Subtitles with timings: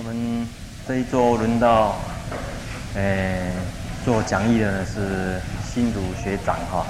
[0.00, 0.48] 我们
[0.88, 1.94] 这一周轮到，
[2.94, 3.52] 诶，
[4.02, 6.86] 做讲义的呢是新竹学长哈。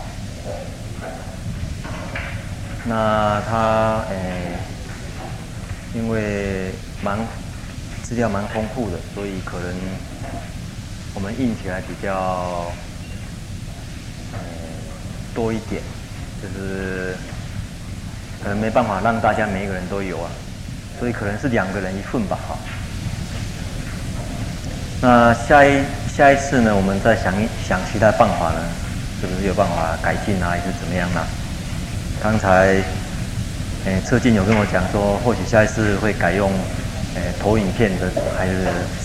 [2.85, 4.55] 那他诶，
[5.93, 6.71] 因为
[7.03, 7.19] 蛮
[8.05, 9.75] 资料蛮丰富的，所以可能
[11.13, 12.65] 我们印起来比较
[15.35, 15.83] 多一点，
[16.41, 17.17] 就是
[18.41, 20.31] 可能没办法让大家每一个人都有啊，
[21.01, 22.57] 所以可能是两个人一份吧哈。
[25.03, 25.81] 那下一
[26.15, 28.61] 下一次呢，我们再想一想其他办法呢，
[29.19, 31.25] 是不是有办法改进啊，还是怎么样呢？
[32.23, 32.77] 刚才，
[33.87, 36.53] 诶，车进有跟我讲说，或许下一次会改用，
[37.15, 38.53] 诶，投影片的，还是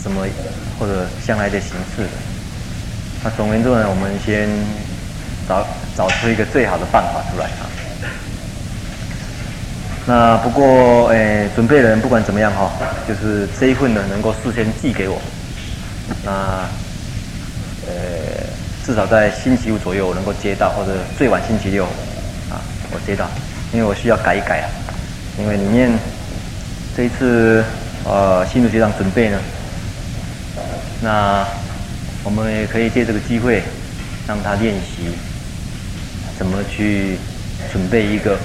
[0.04, 0.28] 什么，
[0.78, 2.10] 或者将来的形式的。
[3.24, 4.50] 那总言之呢，我们先
[5.48, 7.64] 找找出一个最好的办法出来啊。
[10.06, 12.70] 那不过，诶，准备的人不管怎么样哈，
[13.08, 15.18] 就是这一份呢，能够事先寄给我。
[16.24, 16.68] 那，
[17.88, 17.94] 呃，
[18.86, 21.86] 至少在星期五左右我能够接到，或者最晚星期六，
[22.50, 23.30] 啊，我接到，
[23.74, 24.70] 因为我需要改一改啊，
[25.40, 25.92] 因为里面
[26.96, 27.64] 这一次
[28.06, 29.40] 呃新竹学长准备呢，
[31.02, 31.46] 那
[32.24, 33.62] 我们也可以借这个机会
[34.28, 35.12] 让他练习
[36.38, 37.18] 怎么去
[37.72, 38.36] 准备一个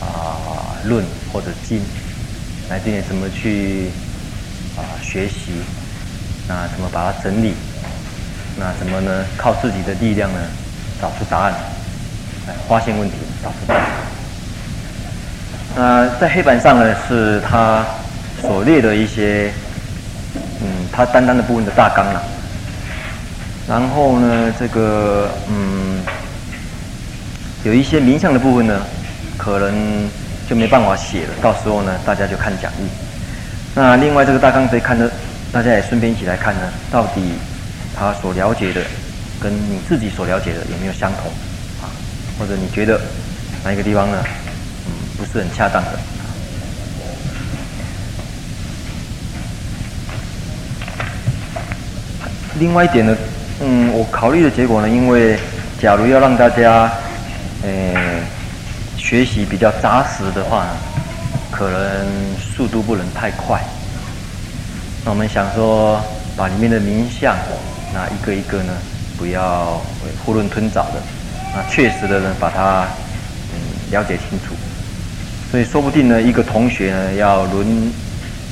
[0.00, 1.80] 啊论或者经，
[2.68, 3.88] 来这边怎么去
[4.76, 5.62] 啊学习。
[6.46, 7.54] 那怎么把它整理？
[8.56, 9.24] 那怎么呢？
[9.36, 10.38] 靠自己的力量呢，
[11.00, 11.52] 找出答案，
[12.46, 13.82] 来发现问题，找出答案。
[15.74, 17.84] 那在黑板上呢，是他
[18.40, 19.52] 所列的一些，
[20.60, 22.22] 嗯，他单单的部分的大纲了。
[23.66, 26.00] 然后呢，这个嗯，
[27.64, 28.80] 有一些名相的部分呢，
[29.36, 30.08] 可能
[30.48, 31.34] 就没办法写了。
[31.42, 32.86] 到时候呢，大家就看讲义。
[33.74, 35.10] 那另外这个大纲可以看得。
[35.54, 37.34] 大家也顺便一起来看呢，到底
[37.96, 38.80] 他所了解的
[39.40, 41.30] 跟你自己所了解的有没有相同
[41.80, 41.86] 啊？
[42.36, 43.00] 或者你觉得
[43.62, 44.18] 哪一个地方呢，
[44.88, 45.90] 嗯，不是很恰当的？
[52.58, 53.16] 另外一点呢，
[53.60, 55.38] 嗯，我考虑的结果呢，因为
[55.80, 56.90] 假如要让大家，
[57.62, 58.20] 呃，
[58.96, 60.66] 学习比较扎实的话，
[61.52, 63.62] 可能速度不能太快。
[65.04, 66.00] 那我们想说，
[66.34, 67.36] 把里面的名相，
[67.92, 68.72] 那一个一个呢，
[69.18, 69.78] 不要
[70.26, 71.02] 囫囵吞枣的，
[71.54, 72.88] 那确实的呢，把它
[73.52, 73.60] 嗯
[73.90, 74.54] 了解清楚。
[75.50, 77.92] 所以说不定呢，一个同学呢，要轮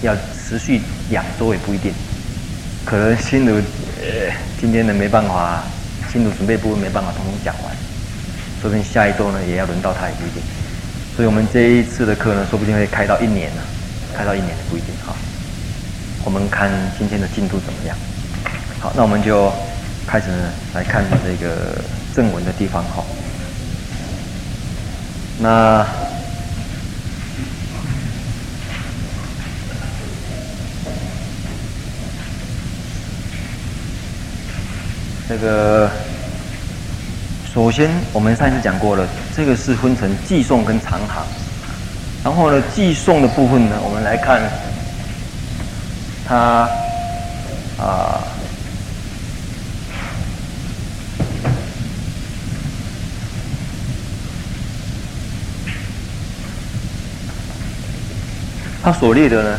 [0.02, 1.90] 要持续两周也不一定，
[2.84, 4.30] 可能新竹呃
[4.60, 5.62] 今天呢没办法，
[6.12, 7.74] 新竹准备部分没办法统统讲完，
[8.60, 10.42] 说不定下一周呢也要轮到他也不一定。
[11.16, 13.62] 所以我们这一次的课呢，说不定会开到一年呢，
[14.14, 15.16] 开到一年也不一定哈。
[16.24, 17.96] 我们看今天的进度怎么样？
[18.80, 19.52] 好，那我们就
[20.06, 20.28] 开始
[20.72, 21.82] 来看这个
[22.14, 23.04] 正文的地方哈。
[25.40, 25.84] 那
[35.28, 35.90] 这个
[37.52, 39.06] 首先我们上一次讲过了，
[39.36, 41.24] 这个是分成寄送跟长行。
[42.22, 44.40] 然后呢，寄送的部分呢，我们来看。
[46.26, 46.68] 他
[47.78, 48.22] 啊，
[58.82, 59.58] 他所列的呢，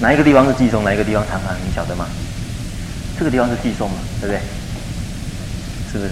[0.00, 2.06] 哪一个地方是寄送，哪一个地方长行，你晓得吗？
[3.18, 4.40] 这个地方是寄送嘛，对不对？
[5.92, 6.10] 是不是？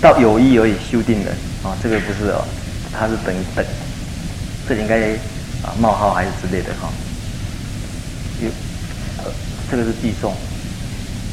[0.00, 1.30] 到有意而已修订的
[1.64, 2.44] 啊，这个不是哦，
[2.92, 3.64] 它是等于等，
[4.68, 5.12] 这里应该
[5.62, 6.88] 啊冒号还是之类的哈。
[9.70, 10.32] 这个是寄送，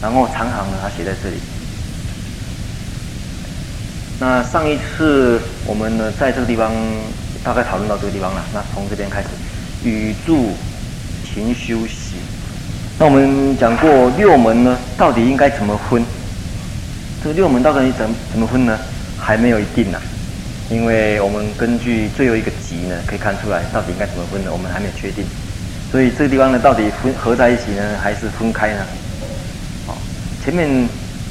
[0.02, 1.38] 然后长行呢，它写在这里。
[4.20, 6.72] 那上一次我们呢，在这个地方
[7.44, 8.44] 大概讨论到这个地方了。
[8.54, 9.28] 那从这边开始，
[9.84, 10.52] 语住
[11.26, 12.16] 勤修习。
[12.98, 16.04] 那我们讲过六门呢，到底应该怎么分？
[17.22, 18.78] 这个六门到底怎怎么分呢？
[19.20, 20.00] 还没有一定呢，
[20.70, 24.52] 因为我们根据最后一个集呢，可以看出来到底应该怎么分呢？
[24.52, 25.26] 我们还没有确定。
[25.94, 28.84] 所以这个地方呢，到底分合在一起呢，还是分开呢？
[29.86, 29.96] 好，
[30.44, 30.68] 前面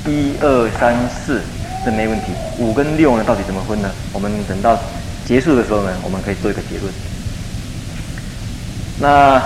[0.07, 1.41] 一二三四
[1.85, 2.27] 这没问题，
[2.59, 3.91] 五跟六呢，到底怎么分呢？
[4.13, 4.79] 我们等到
[5.27, 6.95] 结束的时候呢，我们可以做一个结论。
[9.01, 9.43] 那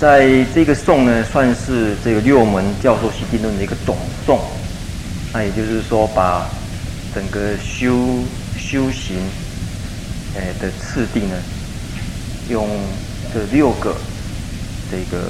[0.00, 3.96] 在这个颂呢，算是这个六门教授习定论的一个总
[4.26, 4.40] 颂。
[5.32, 6.50] 那也就是说，把
[7.14, 7.94] 整个修
[8.58, 9.18] 修行
[10.34, 11.36] 诶的次第呢，
[12.50, 12.68] 用。
[13.32, 13.94] 这六个
[14.90, 15.22] 这个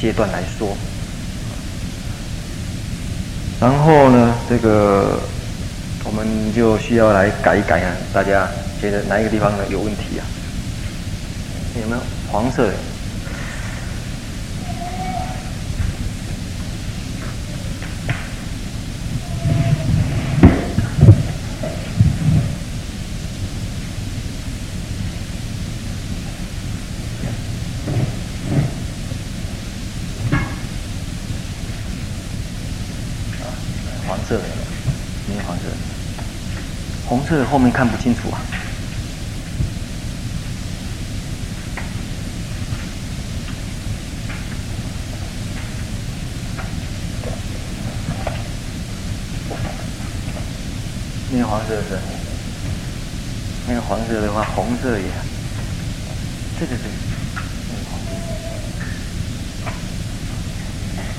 [0.00, 0.68] 阶段来说。
[3.60, 5.18] 然后呢，这个
[6.04, 7.90] 我们就需要来改一改啊！
[8.12, 8.48] 大家
[8.80, 10.22] 觉得哪一个地方呢有问题啊？
[11.82, 12.74] 有没有黄色的？
[34.26, 34.44] 色的，
[35.28, 35.64] 没有黄色，
[37.34, 38.40] 这个后面看不清楚啊。
[51.32, 51.98] 那个黄色的是，
[53.66, 55.06] 那个黄色的话，红色也，
[56.60, 58.12] 这个是，没有黄色，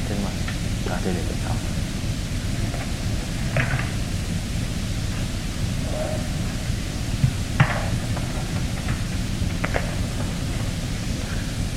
[0.07, 0.29] 真的吗？
[0.91, 1.53] 啊，对对对，好。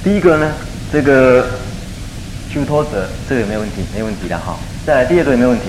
[0.09, 0.55] 第一个呢，
[0.91, 1.47] 这个
[2.51, 3.83] 修托者，这个有没有问题？
[3.95, 4.59] 没问题的哈。
[4.87, 5.67] 再来第二个有没有问题？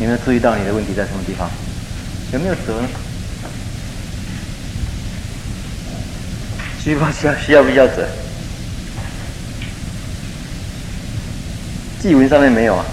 [0.00, 1.50] 有没有注意到你的问题在什么地方？
[2.32, 2.88] 有没有折呢？
[6.82, 8.08] 需不需要需要不需要折？
[12.00, 12.86] 祭文上面没有啊，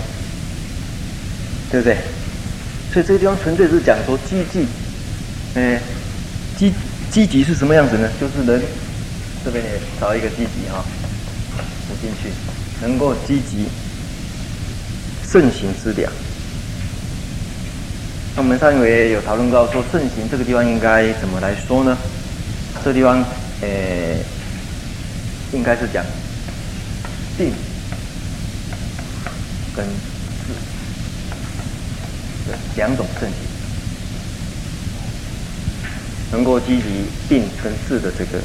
[1.71, 1.95] 对不对？
[2.91, 4.67] 所以这个地方纯粹是讲说积极。
[5.55, 5.79] 哎，
[6.57, 6.71] 积
[7.09, 8.09] 积极是什么样子呢？
[8.19, 8.61] 就是人
[9.43, 10.83] 这边也找一个积极哈，
[11.87, 12.29] 补进去，
[12.81, 13.67] 能够积极
[15.27, 16.09] 慎行之良。
[18.33, 21.97] 那我们上一回有讨论到说，慎行这个地方应该怎么来说呢？
[22.81, 23.21] 这地方，
[23.61, 24.15] 哎，
[25.51, 26.05] 应该是讲
[27.37, 27.51] 定
[29.75, 30.53] 跟智
[32.47, 33.50] 这两种慎行。
[36.31, 36.83] 能够积极
[37.27, 38.39] 定跟智的这个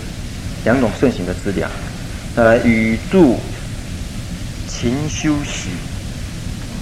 [0.65, 1.71] 两种顺行的资粮，
[2.35, 3.39] 再来语助
[4.69, 5.71] 勤修习，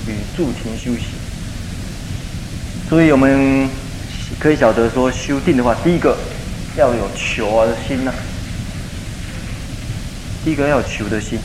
[0.06, 1.09] 语助勤修习。
[2.89, 3.69] 所以我们
[4.39, 6.17] 可以晓得说，修定的话，第一个
[6.77, 8.12] 要有求的心呐、
[10.45, 11.39] 第一个要有求的心，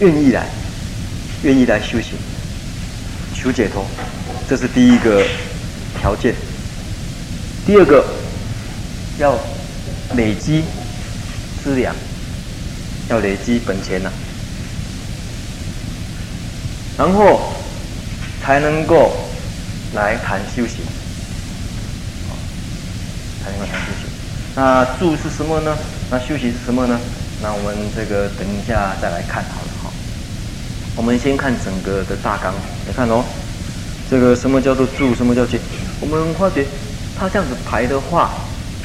[0.00, 0.46] 愿意来，
[1.42, 2.14] 愿意来修行，
[3.34, 3.84] 求解脱，
[4.48, 5.24] 这是第一个
[6.00, 6.34] 条件。
[7.64, 8.04] 第二个，
[9.18, 9.38] 要
[10.16, 10.64] 累积
[11.62, 11.94] 资粮，
[13.08, 14.10] 要累积本钱呐、
[16.98, 17.52] 然后
[18.42, 19.12] 才能够
[19.94, 20.78] 来谈修行，
[23.44, 24.10] 才能够谈修行。
[24.56, 25.78] 那住是什么呢？
[26.10, 26.98] 那修行是什么呢？
[27.40, 29.90] 那我们这个等一下再来看好了哈。
[30.96, 32.52] 我们先看整个的大纲，
[32.88, 33.24] 来看哦。
[34.10, 35.14] 这个什么叫做住？
[35.14, 35.60] 什么叫解？
[36.00, 36.66] 我们发觉。
[37.22, 38.32] 他这样子排的话，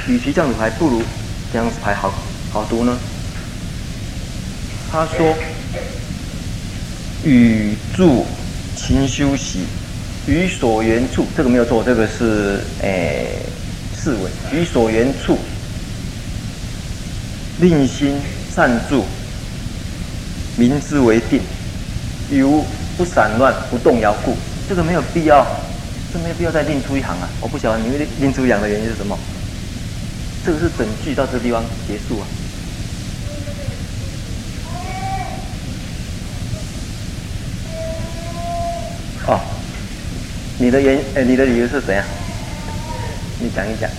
[0.08, 1.02] 与其这样子排，不如
[1.52, 2.14] 这样子排好
[2.52, 2.96] 好读呢。
[4.92, 5.36] 他说
[7.26, 8.28] ：“语助
[8.76, 9.62] 勤修习，
[10.28, 13.40] 于所缘处，这个没有错，这个是诶
[13.96, 14.32] 四文。
[14.54, 15.40] 于所缘处，
[17.60, 18.20] 令心
[18.56, 19.04] 善住，
[20.58, 21.42] 明之为定，
[22.30, 22.46] 于
[22.96, 24.38] 不散乱，不动摇故。
[24.70, 25.44] 这个没有必要。”
[26.14, 27.30] 这没必要再另出一行啊！
[27.42, 29.18] 我不晓得你另另出一行的原因是什么。
[30.46, 32.26] 这个是整句到这个地方结束啊。
[39.28, 39.42] 哦，
[40.58, 42.06] 你的原哎，你的理由是怎样？
[43.40, 43.90] 你讲一讲。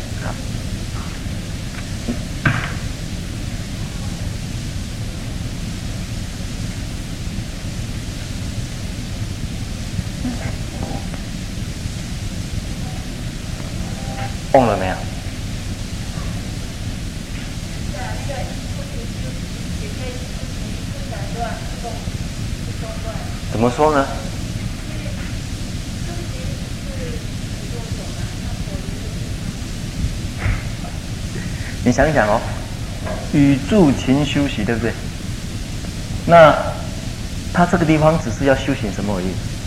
[14.58, 14.94] 忘了没有？
[23.52, 24.04] 怎么说呢？
[31.84, 32.40] 你想想哦，
[33.32, 34.92] 语助勤休息，对不对？
[36.26, 36.52] 那
[37.54, 39.57] 他这个地方只是要修行什么而已？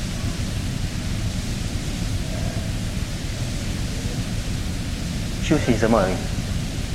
[5.51, 6.13] 修行什么而已？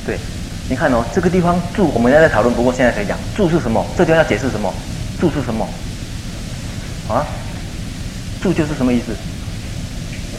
[0.06, 0.16] 对，
[0.66, 3.84] 你看哦，这个地方住我们现在在讨论，不过现在可以讲住是什么？
[3.98, 4.72] 这地方要解释什么？
[5.20, 5.68] 住是什么？
[7.06, 7.26] 啊？
[8.42, 9.14] 住就是什么意思？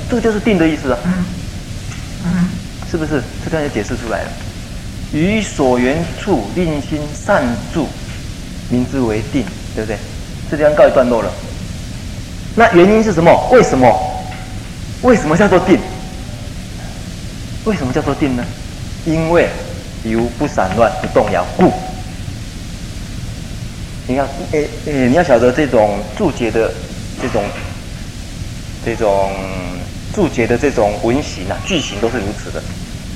[0.09, 0.97] 这个就是定的意思啊，
[2.89, 3.21] 是不是？
[3.43, 4.31] 这地方就解释出来了。
[5.13, 7.87] 于所缘处令心善住，
[8.71, 9.45] 名之为定，
[9.75, 9.95] 对不对？
[10.49, 11.31] 这地方告一段落了。
[12.55, 13.47] 那原因是什么？
[13.51, 13.95] 为什么？
[15.03, 15.79] 为什么叫做定？
[17.67, 18.45] 为什么叫做定呢？
[19.05, 19.49] 因为
[20.05, 21.69] 由不散乱不动摇故。
[24.07, 26.71] 你要，诶诶，你要晓得这种注解的
[27.21, 27.43] 这种
[28.85, 29.33] 这种
[30.13, 32.63] 注解的这种文型啊，句型都是如此的。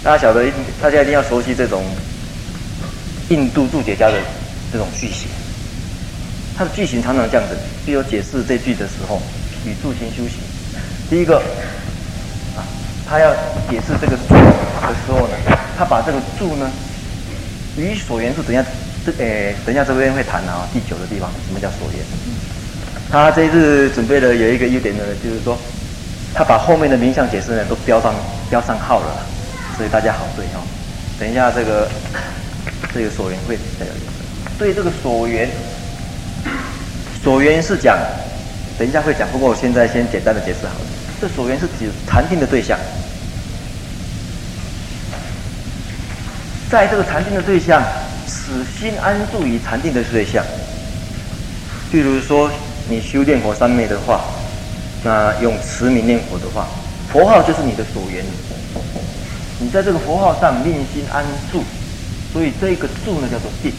[0.04, 0.44] 大家晓得，
[0.82, 1.82] 大家一定要熟悉这种
[3.30, 4.16] 印度注解家的
[4.70, 5.30] 这种句型。
[6.58, 7.56] 它的句型常常这样子，
[7.86, 9.22] 比如解释这句的时候，
[9.66, 10.40] 与助心修行。
[11.10, 11.42] 第一个，
[13.12, 13.34] 他要
[13.70, 15.36] 解释这个助的时候呢，
[15.78, 16.72] 他把这个助呢，
[17.76, 18.64] 与所缘处，等一下。
[19.04, 22.00] 这诶，等一下这边会谈啊，第九的地方，什么叫所缘？
[23.12, 25.58] 他这一次准备的有一个优点呢，就是说，
[26.36, 28.14] 他把后面的名相解释呢都标上
[28.50, 29.26] 标上号了，
[29.76, 30.62] 所以大家好对哦。
[31.20, 31.90] 等一下这个
[32.94, 34.52] 这个所缘会再有意思。
[34.58, 35.50] 对这个所缘，
[37.24, 37.98] 所缘是讲，
[38.78, 40.86] 等一下会讲，不过我现在先简单的解释好了。
[41.20, 42.78] 这所缘是指禅定的对象，
[46.72, 47.84] 在这个禅定的对象。
[48.28, 50.42] 使心安住于禅定的对象，
[51.92, 52.50] 譬如说
[52.88, 54.22] 你修炼佛三昧的话，
[55.04, 56.68] 那用持名念佛的话，
[57.12, 58.24] 佛号就是你的所缘。
[59.60, 61.64] 你在这个佛号上令心安住，
[62.32, 63.74] 所以这个住呢叫做定。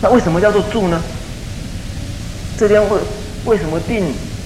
[0.00, 1.02] 那为什么叫做住呢？
[2.56, 3.00] 这边为
[3.46, 4.04] 为什么定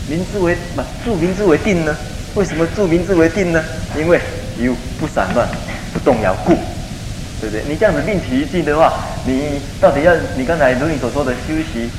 [0.09, 1.95] 名之为不住名之为定呢？
[2.35, 3.63] 为什么住名之为定呢？
[3.99, 4.19] 因为
[4.59, 5.47] 有不散乱
[5.93, 6.57] 不动摇故。
[7.45, 7.63] 对不对？
[7.69, 8.95] 你这样子另起一定的话，
[9.27, 11.91] 你到底要你刚才如你所说的休息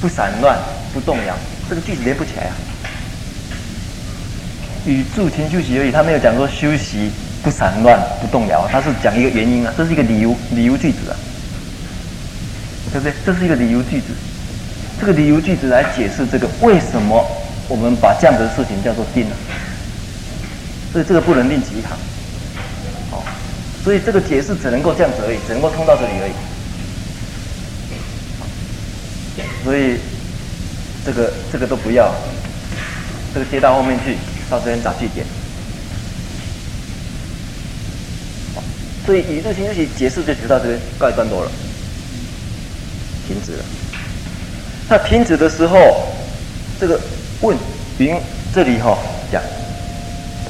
[0.00, 0.56] 不散乱
[0.94, 1.34] 不动摇，
[1.68, 2.54] 这个句子连不起来啊。
[4.86, 7.10] 与助勤修习而已，他没有讲说休息
[7.42, 11.16] 不散乱不动摇，他是讲一个原因啊，这是一个理由理由句子啊，
[12.92, 13.12] 对不对？
[13.26, 14.06] 这是一个理由句子，
[15.00, 17.24] 这个理由句子来解释这个为什么
[17.66, 19.34] 我们把这样子的事情叫做定呢？
[20.92, 21.96] 所以这个不能另起一行。
[23.84, 26.32] 所以这个解释只能够这样子而已，只能够通到这里而已。
[29.64, 29.98] 所以
[31.04, 32.12] 这个这个都不要，
[33.34, 34.16] 这个接到后面去，
[34.48, 35.26] 到这边找句点。
[39.04, 41.50] 所以语助心修习解释就解到这边告一段落了，
[43.26, 43.64] 停止了。
[44.88, 46.06] 那停止的时候，
[46.78, 47.00] 这个
[47.40, 47.56] 问
[47.98, 48.16] 云
[48.54, 48.98] 这里哈、哦、
[49.32, 49.42] 讲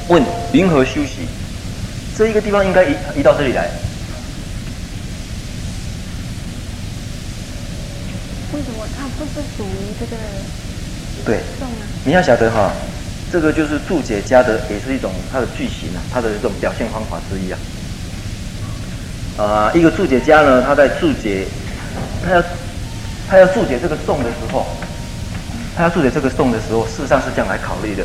[0.08, 0.22] 问
[0.52, 1.26] 云何休息？
[2.16, 3.70] 这一个地方应该移移到这里来。
[8.52, 10.16] 为什么它不是属于这个？
[11.24, 11.40] 对。
[12.04, 12.70] 你要晓得哈，
[13.32, 17.58] 这个就是注解家的，也是一种它的句型啊，它的这种表现方法之一啊。
[19.38, 21.46] 啊，一个注解家呢，他在注解，
[22.22, 22.44] 他要
[23.26, 24.66] 他要注解这个颂的时候，
[25.74, 28.04] 他要注解这个颂的时候，事实上是这样来考虑的。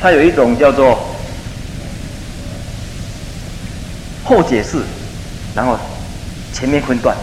[0.00, 1.13] 他有一种叫做。
[4.24, 4.78] 后解释，
[5.54, 5.78] 然后
[6.52, 7.14] 前面分段，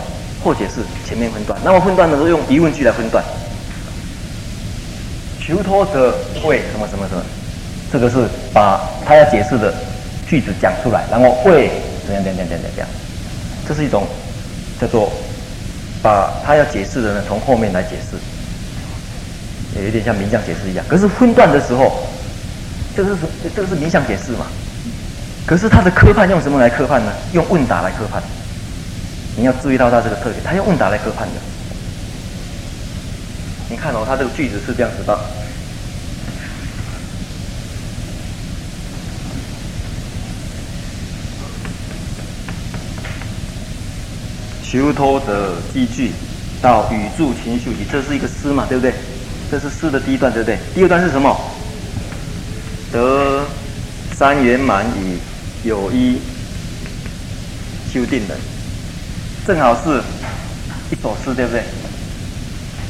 [0.44, 3.24] 后解释前面分段，那么分段的时候用疑问句来分段。
[5.40, 6.16] 求脱者
[6.46, 7.24] 为什么什么什么？
[7.92, 9.74] 这个是把他要解释的
[10.28, 11.72] 句子讲出来，然后为
[12.06, 12.88] 怎样怎样怎样怎样，
[13.68, 14.08] 这是一种
[14.80, 15.12] 叫做
[16.02, 18.16] 把他要解释的呢从后面来解释，
[19.76, 20.86] 也有点像名相解释一样。
[20.88, 22.08] 可是分段的时候，
[22.96, 23.18] 这个是
[23.56, 24.46] 这个是名相解释嘛？
[25.46, 27.12] 可是他的科判用什么来科判呢？
[27.34, 28.22] 用问答来科判。
[29.36, 31.34] 你要注意到他这个特点，他用问答来科判的。
[33.70, 35.18] 你看哦，他这个句子是这样子的：
[44.62, 46.12] 求托的依据
[46.62, 48.94] 到语助情绪，这是一个诗嘛，对不对？
[49.50, 50.58] 这是诗的第一段，对不对？
[50.76, 51.36] 第二段是什么？
[52.92, 53.46] 得
[54.14, 55.18] 三圆满矣。
[55.64, 56.20] 有一
[57.94, 58.36] 修订的，
[59.46, 60.02] 正好是
[60.90, 61.64] 一首诗，对不对？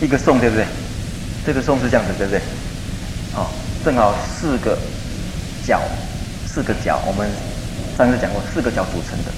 [0.01, 0.65] 一个颂，对不对？
[1.45, 2.41] 这个颂是这样子，对不对？
[3.33, 3.51] 好、
[3.83, 4.77] 正好四个
[5.65, 5.81] 角，
[6.47, 7.29] 四个角，我们
[7.97, 9.31] 上次讲过，四个角组成的。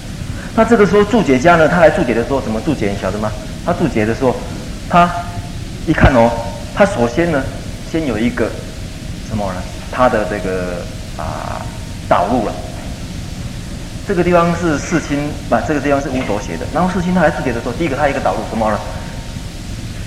[0.55, 2.91] 那这个时候注解家呢，他来注解的时候怎么注解？
[2.91, 3.31] 你晓得吗？
[3.65, 4.35] 他注解的时候，
[4.89, 5.09] 他
[5.87, 6.29] 一看哦，
[6.75, 7.41] 他首先呢，
[7.91, 8.47] 先有一个
[9.27, 9.61] 什么呢？
[9.91, 10.83] 他的这个
[11.17, 11.61] 啊
[12.07, 12.53] 导入了。
[14.05, 15.17] 这个地方是世亲，
[15.49, 16.65] 把这个地方是乌朵写的。
[16.73, 18.77] 然后世亲他来注解的时候，第一个他一个导入什么呢？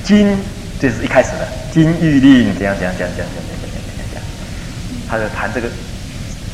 [0.04, 0.36] 今
[0.78, 4.22] 这是一开始的，金玉令怎样怎样怎样怎样怎样怎样怎样怎样，
[5.08, 5.68] 他在谈这个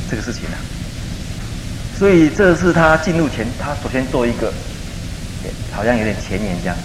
[0.09, 0.63] 这个事情呢、啊。
[1.99, 4.53] 所以这是他进入前，他首先做一个，
[5.73, 6.83] 好像有点前言这样子。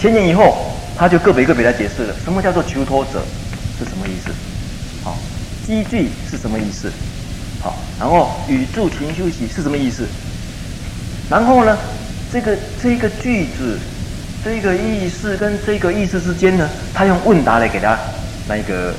[0.00, 3.22] 前言以后，他就个别个别来解释了，什么叫做求托者
[3.78, 4.30] 是什么意思？
[5.04, 5.16] 好，
[5.64, 6.90] 积聚是什么意思？
[7.64, 10.06] 好，然后与住勤休息是什么意思？
[11.30, 11.78] 然后呢，
[12.30, 13.78] 这个这个句子，
[14.44, 17.98] 这个意思跟这个意思之间呢，他用问答来给他
[18.46, 18.92] 那个，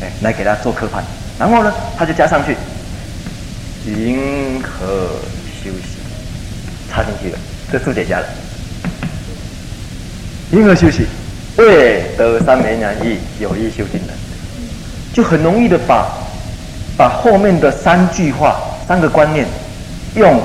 [0.00, 1.04] 哎，来给他做科判。
[1.38, 2.56] 然后呢，他就加上去。
[3.86, 5.08] 银河
[5.62, 5.98] 休息？
[6.90, 7.38] 插进去了，
[7.70, 8.26] 这注解加了。
[10.50, 11.06] 银河休息？
[11.58, 14.16] 为得三昧两意，有意修定能，
[15.12, 16.08] 就很容易的把
[16.96, 19.46] 把后面的三句话、三个观念，
[20.14, 20.40] 用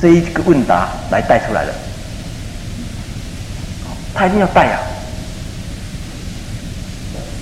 [0.00, 1.72] 这一个问答来带出来了。
[4.14, 4.82] 他一定要带呀、啊，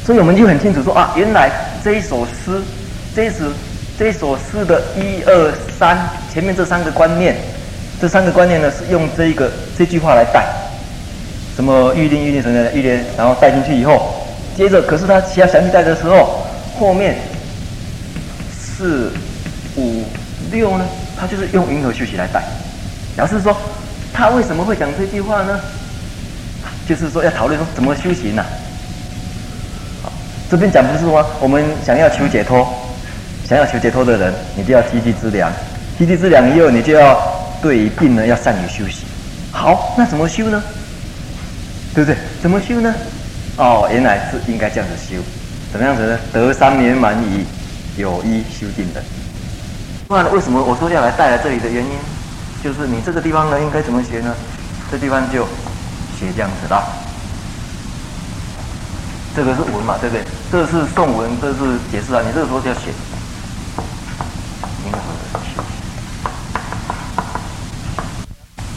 [0.04, 1.50] 所以我们就很清楚说啊，原来
[1.83, 2.62] 这一首诗，
[3.14, 3.45] 这一首。
[3.99, 5.97] 这首诗的一二三，
[6.33, 7.37] 前面这三个观念，
[8.00, 10.47] 这三个观念呢是用这一个这句话来带，
[11.54, 14.14] 什么预定预定什么的预定，然后带进去以后，
[14.57, 16.42] 接着可是他其他详细带的时候，
[16.81, 17.16] 后面
[18.82, 19.12] 四
[19.76, 20.02] 五
[20.50, 20.84] 六呢，
[21.16, 22.42] 他就是用云何修习来带，
[23.14, 23.56] 表示说
[24.12, 25.60] 他为什么会讲这句话呢？
[26.88, 28.46] 就是说要讨论说怎么修行呢、啊？
[30.02, 30.12] 好，
[30.50, 32.66] 这边讲不是说我们想要求解脱。
[33.48, 35.50] 想要求解脱的人，你就要积极治疗，
[35.98, 37.20] 积极治疗以后，你就要
[37.60, 39.04] 对于病人要善于修行。
[39.50, 40.62] 好，那怎么修呢？
[41.94, 42.16] 对不对？
[42.40, 42.94] 怎么修呢？
[43.58, 45.20] 哦，原来是应该这样子修，
[45.70, 46.18] 怎么样子呢？
[46.32, 47.44] 得三年满矣，
[47.96, 49.02] 有一修定的。
[50.08, 51.90] 那为什么我说要来带来这里的原因，
[52.62, 54.34] 就是你这个地方呢应该怎么学呢？
[54.90, 55.44] 这地方就
[56.18, 56.82] 学这样子的。
[59.34, 60.25] 这个是文嘛，对不对？
[60.50, 62.20] 这是颂文，这是解释啊。
[62.25, 62.92] 你这个时候就要写。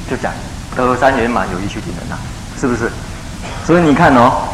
[0.08, 0.32] 就讲
[0.76, 2.16] 得三圆满有一修定能呐，
[2.60, 2.92] 是不是？
[3.66, 4.48] 所以你看哦，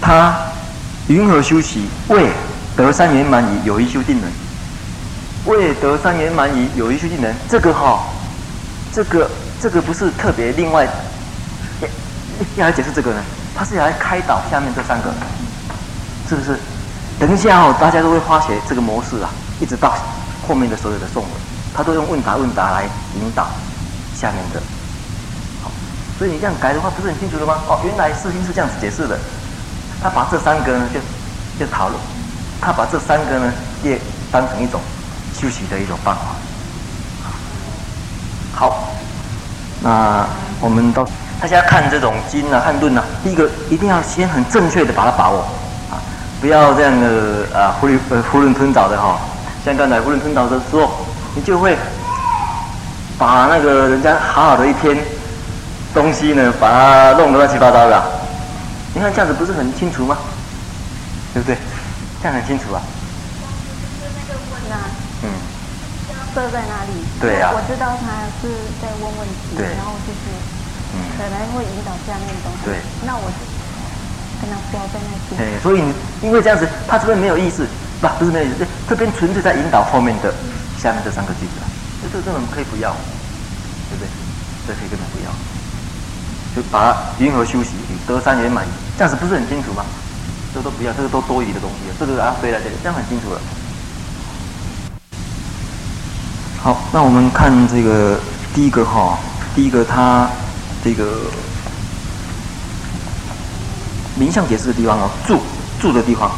[0.00, 0.34] 他
[1.08, 1.88] 云何修习？
[2.08, 2.30] 为
[2.76, 4.30] 得三圆满已有一修定能。
[5.46, 8.04] 为得三圆满已有一修定能，这个哈、
[8.92, 9.30] 这个
[9.60, 10.84] 这个不是特别另外
[11.80, 11.88] 要
[12.56, 13.22] 要来解释这个呢？
[13.56, 15.12] 他是要来开导下面这三个，
[16.28, 16.58] 是不是？
[17.18, 19.30] 等一下哦，大家都会发觉这个模式啊，
[19.60, 19.94] 一直到
[20.46, 21.32] 后面的所有的颂文，
[21.74, 22.84] 他都用问答问答来
[23.16, 23.48] 引导。
[24.14, 24.60] 下面的，
[25.64, 25.70] 好，
[26.16, 27.58] 所以你这样改的话，不是很清楚了吗？
[27.66, 29.18] 哦，原来释经是这样子解释的。
[30.00, 31.00] 他把这三个呢，就
[31.58, 31.98] 就讨论，
[32.62, 34.80] 他把这三个呢，也当成一种
[35.34, 36.22] 休息的一种办法。
[38.54, 38.88] 好，
[39.82, 40.24] 那
[40.60, 41.06] 我们到
[41.40, 45.40] 大家看这种经啊、汉论啊，第一个一定要先很正确的把它把握
[45.90, 45.98] 啊，
[46.40, 49.18] 不要这样的啊囫囵呃囫囵吞枣的哈，
[49.64, 50.90] 像刚才囫囵吞枣的时候，
[51.34, 51.76] 你就会。
[53.18, 54.98] 把那个人家好好的一篇
[55.94, 58.02] 东西呢，把它弄得乱七八糟的。
[58.94, 60.16] 你看这样子不是很清楚吗？
[61.32, 61.56] 对不对？
[62.22, 62.80] 这样很清楚啊。
[63.98, 64.06] 是
[64.70, 64.76] 那。
[65.26, 65.34] 嗯。
[66.32, 66.94] 设在哪里？
[67.20, 67.52] 对呀、啊。
[67.52, 68.48] 我知道他是
[68.80, 70.32] 在问问题，对然后就是，
[70.96, 72.64] 嗯，可能会引导下面的东西。
[72.64, 72.80] 对。
[73.04, 73.36] 那我就
[74.40, 75.36] 跟他标在那边。
[75.36, 75.82] 对，所以
[76.22, 77.66] 因为这样子，他这边没有意思，
[78.00, 80.32] 不，不是没有意思，这边纯粹在引导后面的
[80.78, 81.60] 下面这三个句子。
[82.08, 82.96] 这这种可以不要，
[83.90, 84.08] 对不对？
[84.66, 85.30] 这可以根本不要，
[86.54, 87.70] 就把云何修习，
[88.06, 88.64] 得三圆满，
[88.96, 89.84] 这样子不是很清楚吗？
[90.54, 93.40] 这都不要，这个都多余的东西，这个啊对了对，这样很清楚了。
[96.62, 98.20] 好，那我们看这个
[98.54, 99.18] 第一个哈，
[99.54, 100.28] 第一个它
[100.84, 101.22] 这个
[104.16, 105.40] 名相解释的地方哦，住
[105.80, 106.30] 住的地方，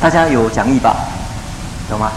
[0.00, 0.94] 大家有讲义吧？
[1.90, 2.10] 懂吗？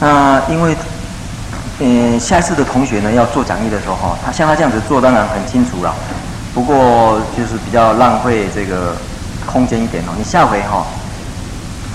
[0.00, 0.76] 那因为，
[1.80, 5.94] 嗯，下一次的同学呢要做讲义的时候哈，他像他这样子做当然很清楚了，
[6.54, 8.94] 不过就是比较浪费这个
[9.44, 10.14] 空间一点哦。
[10.16, 10.86] 你下回哈，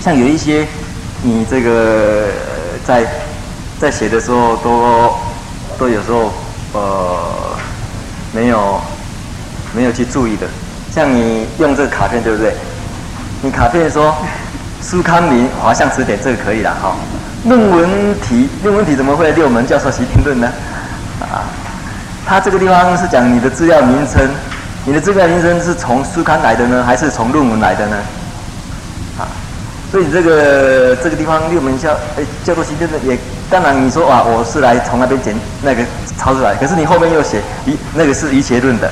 [0.02, 0.66] 像有一些
[1.22, 2.28] 你这个
[2.84, 3.06] 在
[3.80, 5.10] 在写的时候都
[5.78, 6.30] 都有时候
[6.74, 7.56] 呃
[8.32, 8.80] 没有
[9.74, 10.46] 没有去注意的，
[10.94, 12.54] 像你用这个卡片对不对？
[13.40, 14.14] 你卡片说
[14.82, 16.94] 苏康明华向词典这个可以了哈。
[17.44, 20.50] 论文题，论文题怎么会六门教授习评论呢？
[21.20, 21.44] 啊，
[22.26, 24.26] 他这个地方是讲你的资料名称，
[24.86, 27.96] 你的资料名称是从书刊来的呢，还是从论文来的呢？
[29.18, 29.28] 啊，
[29.92, 33.18] 所以这个这个地方六门教，哎，教授习评论也
[33.50, 35.84] 当然你说啊，我是来从那边剪那个
[36.16, 38.90] 抄出来，可是你后面又写一那个是瑜伽论的，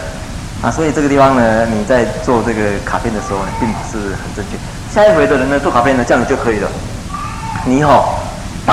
[0.61, 4.59] 啊，所以这个地方呢，你在做这个卡片的时候呢，并不是很正确。
[4.93, 6.69] 下一回的人呢，做卡片呢，这样子就可以了。
[7.65, 8.19] 你好、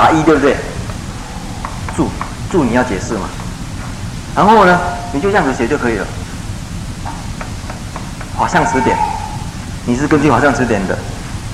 [0.00, 0.56] 打一对不对？
[1.94, 2.08] 注
[2.50, 3.28] 注你要解释嘛，
[4.34, 4.80] 然后呢，
[5.12, 6.06] 你就这样子写就可以了。
[8.34, 8.96] 华象词典，
[9.84, 10.96] 你是根据华象词典的，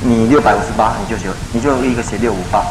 [0.00, 2.62] 你六百五十八你就写，你就一个写六五八。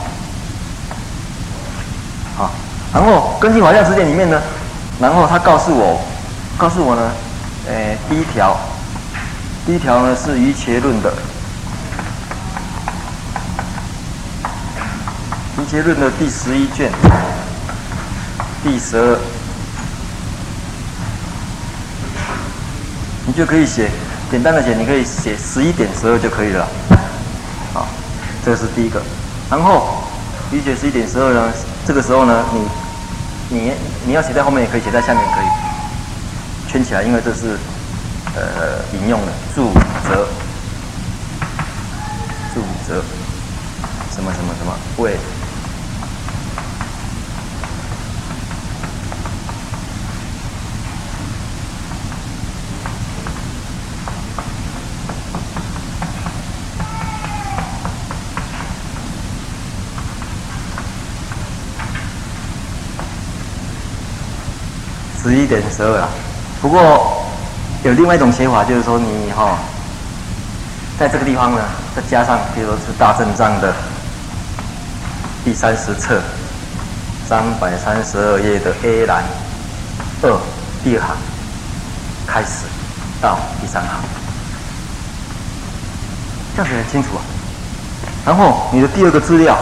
[2.38, 2.52] 好，
[2.94, 4.42] 然后根据华象词典里面呢，
[4.98, 6.00] 然后他告诉我，
[6.58, 7.12] 告诉我呢，
[7.68, 8.56] 诶，第一条，
[9.66, 11.14] 第一条呢是余伽论的，
[15.58, 16.92] 瑜伽论的第十一卷，
[18.62, 19.18] 第十二，
[23.26, 23.90] 你就可以写。
[24.30, 26.68] 简单的写，你可以写十一点十二就可以了。
[27.74, 27.88] 好，
[28.44, 29.02] 这是第一个。
[29.50, 30.04] 然后，
[30.52, 31.54] 理解十一点十二呢，
[31.86, 33.72] 这个时候呢，你你
[34.08, 37.56] 你要写在后面，也可以写在下面，可以圈起来，因为这是
[38.36, 39.72] 呃引用的注
[40.04, 40.28] 则，
[42.54, 43.02] 注则
[44.14, 45.16] 什么什么什么为。
[65.26, 66.08] 十一点十二了，
[66.62, 67.26] 不过
[67.84, 69.58] 有另外一种写法，就是说你哈、哦，
[71.00, 71.62] 在这个地方呢，
[71.96, 73.74] 再加上，比如说是大正章的
[75.44, 76.22] 第三十册
[77.28, 79.24] 三百三十二页的 A 栏
[80.22, 80.38] 二
[80.84, 81.18] 第二行
[82.28, 82.68] 开始
[83.20, 84.00] 到第三行，
[86.56, 87.22] 这样子很清楚啊。
[88.24, 89.58] 然后你的第二个资料，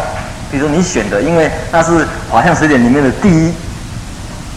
[0.51, 3.53] 比如说你选的，因为那是华象词典里面的第一。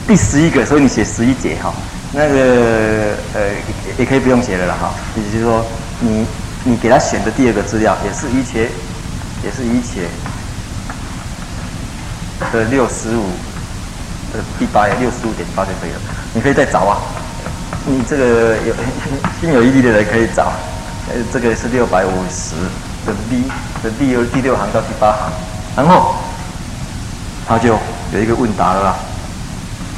[0.07, 1.75] 第十一个，所以你写十一节哈，
[2.13, 3.41] 那个呃
[3.99, 4.95] 也可以不用写了啦哈。
[5.17, 5.65] 也就是说，
[5.99, 6.25] 你
[6.63, 8.61] 你给他选的第二个资料也是瑜伽，
[9.43, 10.03] 也是瑜伽
[12.53, 13.25] 的六十五
[14.33, 15.99] 的第八页六十五点八就可以了。
[16.35, 17.03] 你可以再找啊，
[17.85, 18.73] 你这个有
[19.41, 20.53] 心有余力的人可以找。
[21.09, 22.55] 呃，这个是六百五十
[23.05, 23.43] 的 B
[23.83, 25.33] 的第六第六行到第八行，
[25.77, 26.15] 然后
[27.49, 27.77] 他就
[28.13, 28.97] 有一个问答了啦。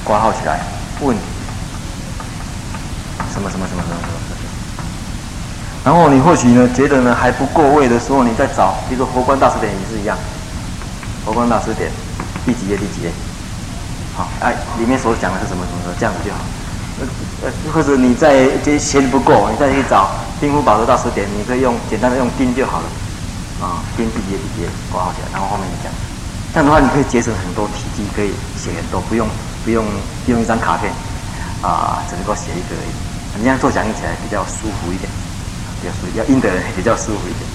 [0.09, 0.64] 挂号起来，
[1.03, 1.14] 问
[3.31, 4.16] 什么什么什么什么什么，
[5.85, 10.16] 然后你或许呢觉得呢还不够位的时候，你再找，比如说《佛光大辞典》也是一样，
[11.27, 11.90] 《佛光大辞典》
[12.47, 13.12] 第几页第几页，
[14.16, 16.38] 好，哎，里面所讲的是什么什么什么，这样子就好。
[17.01, 17.07] 呃
[17.44, 20.05] 呃，或者你再这嫌不够，你再去找
[20.40, 22.87] 《丁福宝的大辞典》，你可以用简单的用丁就好了，
[23.61, 25.92] 啊，丁第几页第几页挂号起来，然后后面你讲，
[26.55, 29.29] 这样的话你可以节省很多体积，可以写很多，不用。
[29.64, 29.85] 不用
[30.27, 30.92] 用一张卡片
[31.62, 32.90] 啊，只能够写一个而已。
[33.37, 35.09] 你这样做讲义起来比较舒服一点，
[35.81, 37.49] 比较舒服，要印的人比较舒服一点。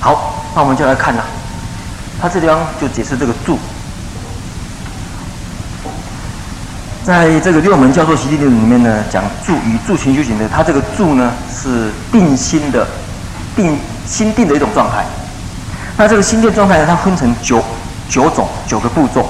[0.00, 1.24] 好，那我们就来看了，
[2.20, 3.58] 他这地方就解释这个注，
[7.04, 12.86] 在这个六门教授习地论里面呢，讲注与住勤修行的，他这个注呢是定心的，
[13.54, 15.04] 定心定的一种状态。
[15.96, 17.62] 那这个心定状态呢，它分成九
[18.08, 19.28] 九种九个步骤。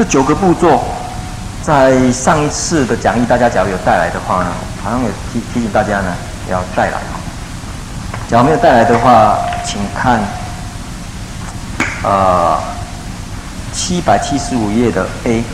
[0.00, 0.80] 这九个步骤，
[1.62, 4.50] 在上一次的讲义，大家假如有带来的话呢，
[4.82, 6.16] 好像有提提醒大家呢，
[6.50, 6.96] 要带来。
[8.26, 10.18] 假如没有带来的话，请看，
[12.02, 12.58] 呃，
[13.74, 15.44] 七百七十五页的 A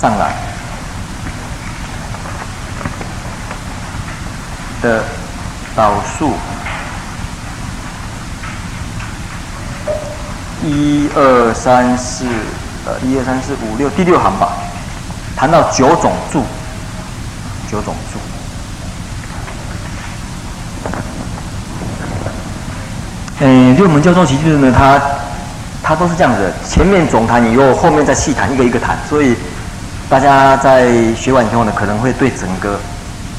[0.00, 0.34] 上来
[4.80, 5.02] 的
[5.74, 6.34] 导数，
[10.62, 12.24] 一二三四。
[12.88, 14.56] 呃，一二三四五六，第六行吧，
[15.36, 16.42] 谈到九种注，
[17.70, 18.18] 九种注。
[23.40, 24.98] 嗯，六门教授其实呢，他
[25.82, 28.96] 他都是这样子，前面总谈以后，后面再细谈，一个一个谈。
[29.06, 29.36] 所以
[30.08, 32.80] 大家在学完以后呢，可能会对整个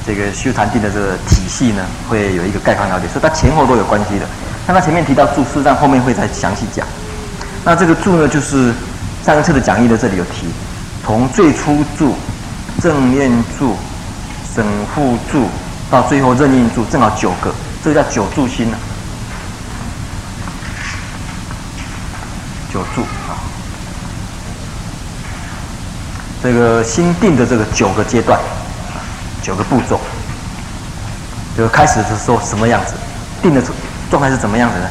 [0.06, 3.08] 这个修禅定的这个体系呢，会有一个概况了解。
[3.08, 4.28] 所以它前后都有关系的。
[4.68, 6.86] 那他前面提到注，事实上后面会再详细讲。
[7.66, 8.72] 那这个注呢，就是。
[9.25, 10.47] 上一次的讲义的这里有提，
[11.05, 12.15] 从最初注、
[12.82, 13.75] 正念注、
[14.55, 15.47] 省复注
[15.91, 17.53] 到最后任印注，正好九个，
[17.84, 18.88] 这个叫九住心呢、啊。
[22.71, 23.34] 九住啊，
[26.41, 28.39] 这个心定的这个九个阶段，
[29.41, 29.99] 九个步骤，
[31.58, 32.93] 就开始的时候什么样子，
[33.41, 33.62] 定的
[34.10, 34.88] 状态是怎么样子呢？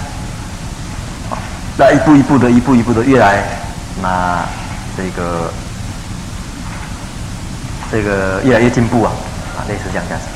[1.77, 3.45] 那一步一步的，一步一步的，越来
[4.03, 4.45] 那
[4.97, 5.53] 这个
[7.91, 9.13] 这个越来越进步啊，
[9.57, 10.27] 啊，类似这样这样子。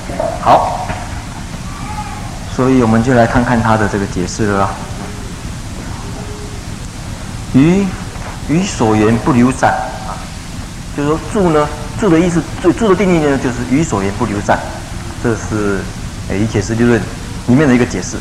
[0.42, 0.87] 好，
[2.55, 4.70] 所以我们就来看看他的这个解释了啦。
[7.55, 7.87] 于
[8.48, 9.70] 于所缘不流散
[10.07, 10.16] 啊，
[10.96, 11.68] 就是说住呢，
[12.01, 14.59] 住的意思，住住的定义呢，就是于所缘不流散，
[15.22, 15.81] 这是
[16.29, 17.01] 诶以解释理论
[17.46, 18.16] 里面的一个解释。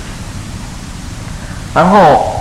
[1.73, 2.40] 然后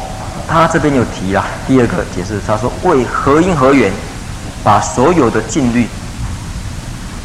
[0.51, 3.93] 他这边有提啊，第二个解释，他说为何因何缘，
[4.65, 5.87] 把所有的禁律，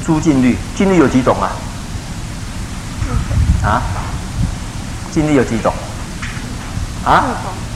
[0.05, 1.49] 诸禁律，禁律有几种啊？
[3.67, 3.81] 啊？
[5.11, 5.73] 禁律有几种？
[7.03, 7.23] 啊？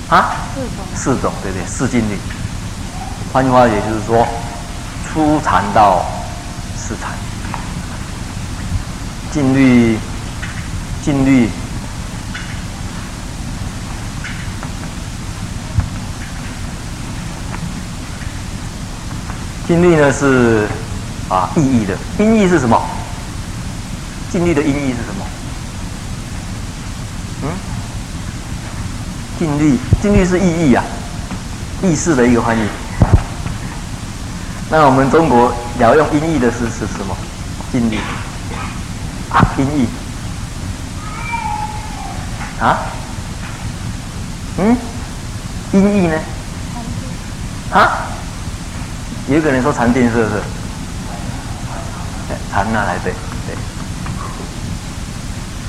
[0.09, 0.35] 啊？
[0.53, 1.15] 四种。
[1.15, 1.65] 四种，对不对？
[1.65, 2.15] 四禁律。
[3.33, 4.27] 换句话也就是说，
[5.11, 6.05] 初禅到
[6.77, 7.09] 四禅，
[9.31, 9.97] 静虑，
[11.03, 11.49] 静虑。
[19.69, 20.67] 静虑呢是
[21.29, 22.81] 啊意义的，音译是什么？
[24.31, 25.23] 静虑的音译是什么？
[27.43, 27.49] 嗯？
[29.37, 30.83] 静虑，静虑是意义啊，
[31.83, 32.67] 意识的一个翻译。
[34.71, 37.15] 那我们中国要用音译的是是什么？
[37.71, 37.99] 静虑
[39.31, 39.87] 啊，音译
[42.59, 42.79] 啊？
[44.57, 44.75] 嗯？
[45.73, 46.19] 音译呢？
[47.71, 48.07] 啊？
[49.29, 50.41] 也有一个人说禅定是不是？
[52.51, 53.13] 禅那来对
[53.45, 53.55] 对，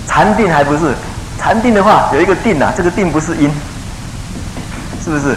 [0.08, 0.94] 禅定还不是
[1.38, 3.50] 禅定的话，有一个定啊，这个定不是音，
[5.04, 5.36] 是不是？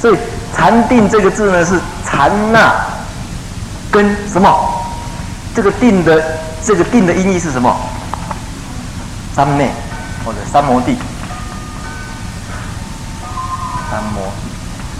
[0.00, 0.16] 所以
[0.54, 2.74] 禅定这个字呢是禅那
[3.92, 4.82] 跟什么？
[5.54, 6.20] 这个定的
[6.64, 7.76] 这个定的音译是什么？
[9.36, 9.70] 三昧
[10.24, 10.96] 或者三摩地，
[13.88, 14.32] 三摩。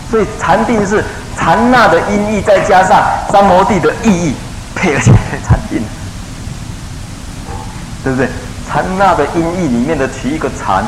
[0.09, 1.05] 所以禅定是。
[1.37, 4.35] 禅那的音译再加上三摩地的意义，
[4.75, 5.17] 配合起来
[5.47, 5.83] 禅定，
[8.05, 8.29] 对不对？
[8.69, 10.85] 禅那的音译里面的取一个禅，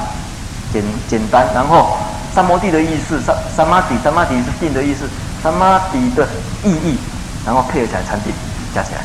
[0.72, 1.96] 简简单，然后
[2.34, 5.08] 三摩地的意思，三三摩地，三摩地是定的意思，
[5.42, 6.26] 三摩地的
[6.62, 6.96] 意义，
[7.44, 8.32] 然后配合起来禅定，
[8.74, 9.00] 加起来，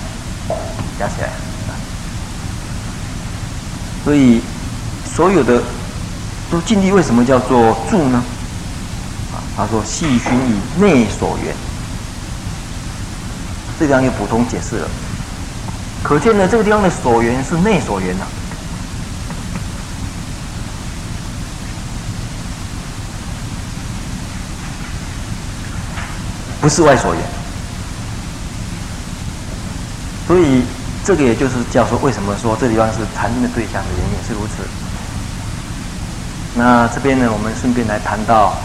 [0.97, 1.29] 加起来。
[4.05, 4.41] 所以
[5.05, 5.61] 所有的
[6.49, 8.23] 都尽力，为什么叫做住呢？
[9.59, 11.53] 他说：“细熏以内所缘，
[13.77, 14.87] 这地方又补充解释了。
[16.01, 18.25] 可见呢，这个地方的所缘是内所缘呐，
[26.61, 27.21] 不是外所缘。
[30.25, 30.63] 所以，
[31.03, 34.63] 这个也就是叫说，为什么说这地方是禅定的对象的原因是如此。
[36.55, 38.55] 那这边呢，我们顺便来谈到。”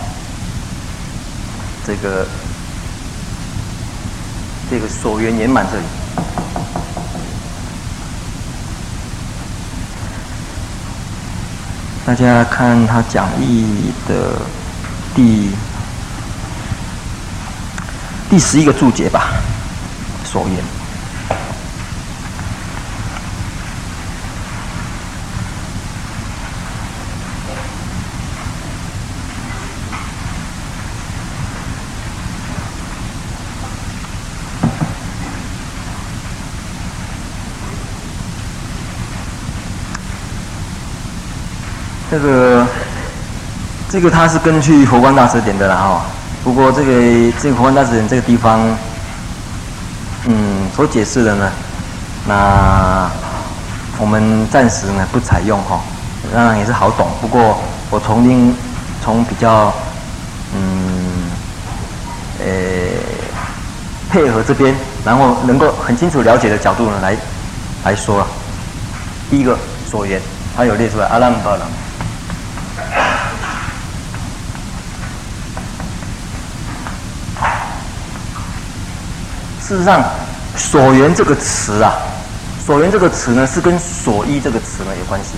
[1.87, 2.27] 这个
[4.71, 5.85] 这个所缘圆满这里，
[12.07, 14.41] 大家看他讲义的
[15.15, 15.51] 第
[18.31, 19.35] 第十一个注解吧，
[20.25, 20.84] 所缘。
[42.15, 42.65] 这个，
[43.89, 46.05] 这个他是根据佛光大辞典的啦哈。
[46.45, 48.61] 不过这个这个佛光大辞典这个地方，
[50.27, 51.51] 嗯，所解释的呢，
[52.29, 53.11] 那
[53.99, 55.81] 我们暂时呢不采用哈。
[56.33, 58.55] 当然也是好懂，不过我从另
[59.03, 59.75] 从比较
[60.55, 61.29] 嗯，
[62.39, 62.47] 呃，
[64.09, 64.73] 配合这边，
[65.05, 67.17] 然后能够很清楚了解的角度呢来
[67.87, 68.25] 来说。
[69.29, 69.59] 第一个
[69.91, 70.21] 所缘，
[70.57, 71.63] 他有列出来阿兰巴朗。
[79.67, 80.05] 事实上
[80.59, 81.95] ，“所缘”这个词啊
[82.67, 85.31] ，“所缘”这个词呢，是跟“所依”这个词呢有关系。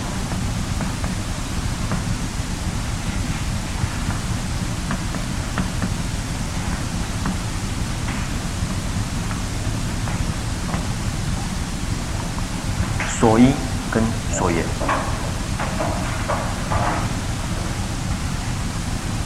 [13.21, 13.53] 所依
[13.93, 14.03] 跟
[14.37, 14.65] 所缘，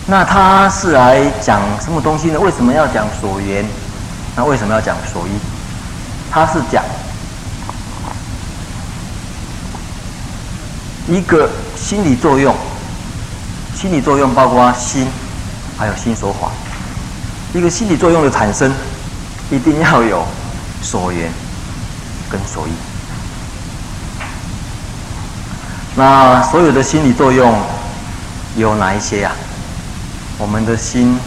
[0.07, 2.39] 那他是来讲什么东西呢？
[2.39, 3.65] 为什么要讲所缘？
[4.37, 5.31] 那为什么要讲所依？
[6.31, 6.85] 他是讲
[11.09, 12.55] 一个心理作用，
[13.75, 15.09] 心理作用包括心、
[15.77, 16.53] 还有心所法。
[17.53, 18.73] 一个心理作用的产生，
[19.51, 20.25] 一定要有
[20.81, 21.33] 所缘
[22.31, 22.71] 跟所依。
[25.97, 27.61] 那所有的心理作用
[28.57, 29.33] 有哪一些呀、
[30.39, 31.19] 我们的心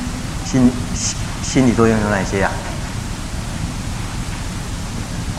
[0.45, 2.49] 心心心理作用有哪些呀、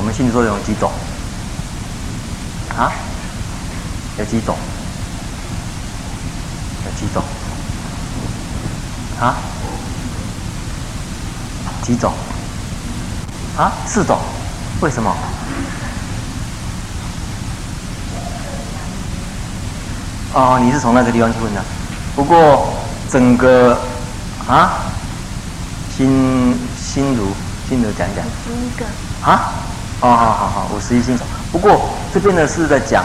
[0.05, 0.93] 我们心理作用有几种？
[2.77, 2.93] 啊？
[4.19, 4.55] 有几种？
[6.85, 7.23] 有几种？
[9.19, 9.35] 啊？
[11.81, 12.12] 几种？
[13.57, 13.73] 啊？
[13.87, 14.19] 四种？
[14.83, 15.11] 为什么？
[20.35, 21.64] 哦，你是从那个地方去问的。
[22.14, 22.75] 不过
[23.11, 23.81] 整个
[24.47, 24.83] 啊，
[25.97, 27.29] 心心如
[27.67, 28.23] 心如讲讲。
[28.45, 28.85] 第一个。
[29.27, 29.51] 啊？
[30.05, 31.27] 哦，好好好，五十一心种。
[31.51, 33.03] 不过这边呢是在讲，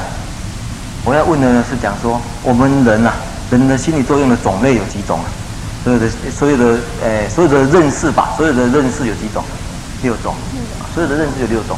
[1.05, 3.13] 我要问的呢是讲说，我们人啊，
[3.49, 5.27] 人的心理作用的种类有几种啊？
[5.81, 9.41] 所有的所有的诶、所有的认识吧，所有的认识有几种？
[10.03, 10.35] 六种。
[10.93, 11.77] 所有的认识有六种。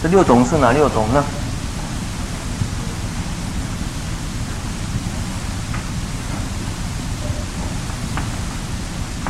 [0.00, 1.24] 这六种是哪六种呢？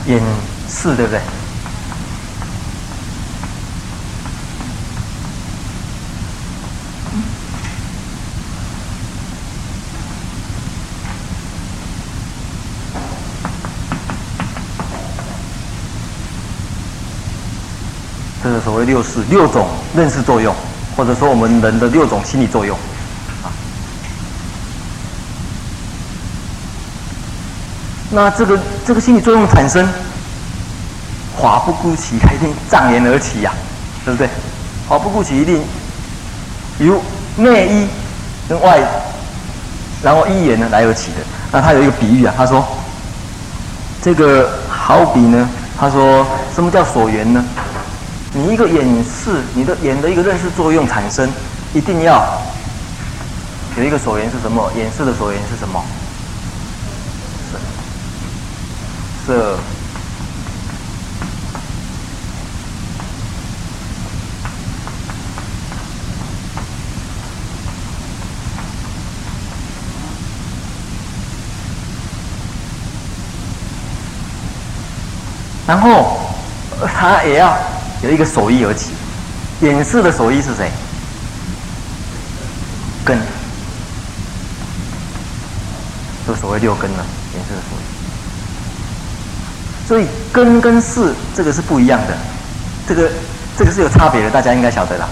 [0.07, 0.21] 眼
[0.73, 1.21] 四对不对？
[18.43, 20.53] 这是所谓六四，六种认识作用，
[20.97, 22.77] 或者说我们人的六种心理作用，
[23.45, 23.47] 啊。
[28.11, 29.89] 那这个这个心理作用产生，
[31.43, 33.53] 法不顾起，一定障眼而起呀，
[34.05, 34.29] 对不对？
[34.89, 35.61] 法不顾起，一定
[36.79, 37.03] 由
[37.35, 37.89] 内依
[38.49, 38.81] 跟外，
[40.05, 41.17] 然后依眼呢来而起的。
[41.51, 42.65] 那他有一个比喻啊，他说，
[44.01, 46.25] 这个好比呢，他说
[46.55, 47.45] 什么叫所缘呢？
[48.33, 51.29] 你一个眼识，你的眼的一个认识作用产生，
[51.75, 52.25] 一定要
[53.77, 54.71] 有一个所缘是什么？
[54.77, 55.83] 眼识的所缘是什么？
[57.51, 57.59] 色。
[59.27, 59.59] 色。
[75.67, 76.19] 然后，
[76.95, 77.57] 他也要。
[78.03, 78.91] 有一个手艺而起，
[79.61, 80.69] 眼识的手艺是谁？
[83.05, 83.17] 根，
[86.27, 87.07] 就所谓六根了。
[87.33, 87.83] 眼识的手艺，
[89.87, 92.19] 所以根跟识这个是不一样的，
[92.89, 93.09] 这个
[93.57, 95.09] 这个是有差别的，大家应该晓得啦。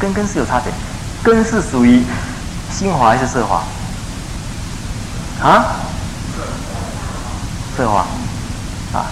[0.00, 0.72] 根跟识有差别，
[1.22, 2.02] 根是属于
[2.72, 3.62] 心华还是色华？
[5.48, 5.76] 啊？
[7.76, 8.04] 色华。
[8.98, 9.06] 啊？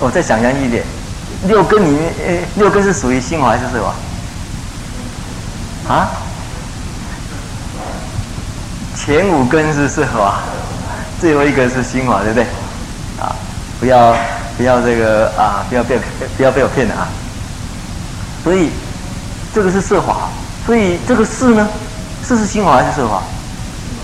[0.00, 0.82] 我再想象一点。
[1.46, 5.94] 六根里面，诶，六根是属于心华还是色华？
[5.94, 6.10] 啊？
[8.96, 10.40] 前五根是色华，
[11.20, 12.44] 最后一个是心华，对不对？
[13.18, 13.34] 啊，
[13.78, 14.14] 不要
[14.56, 15.98] 不要这个啊，不要被
[16.36, 17.08] 不要被我骗了啊！
[18.44, 18.70] 所以
[19.54, 20.28] 这个是色华，
[20.66, 21.66] 所以这个四呢，
[22.22, 23.22] 四是心华还是色华？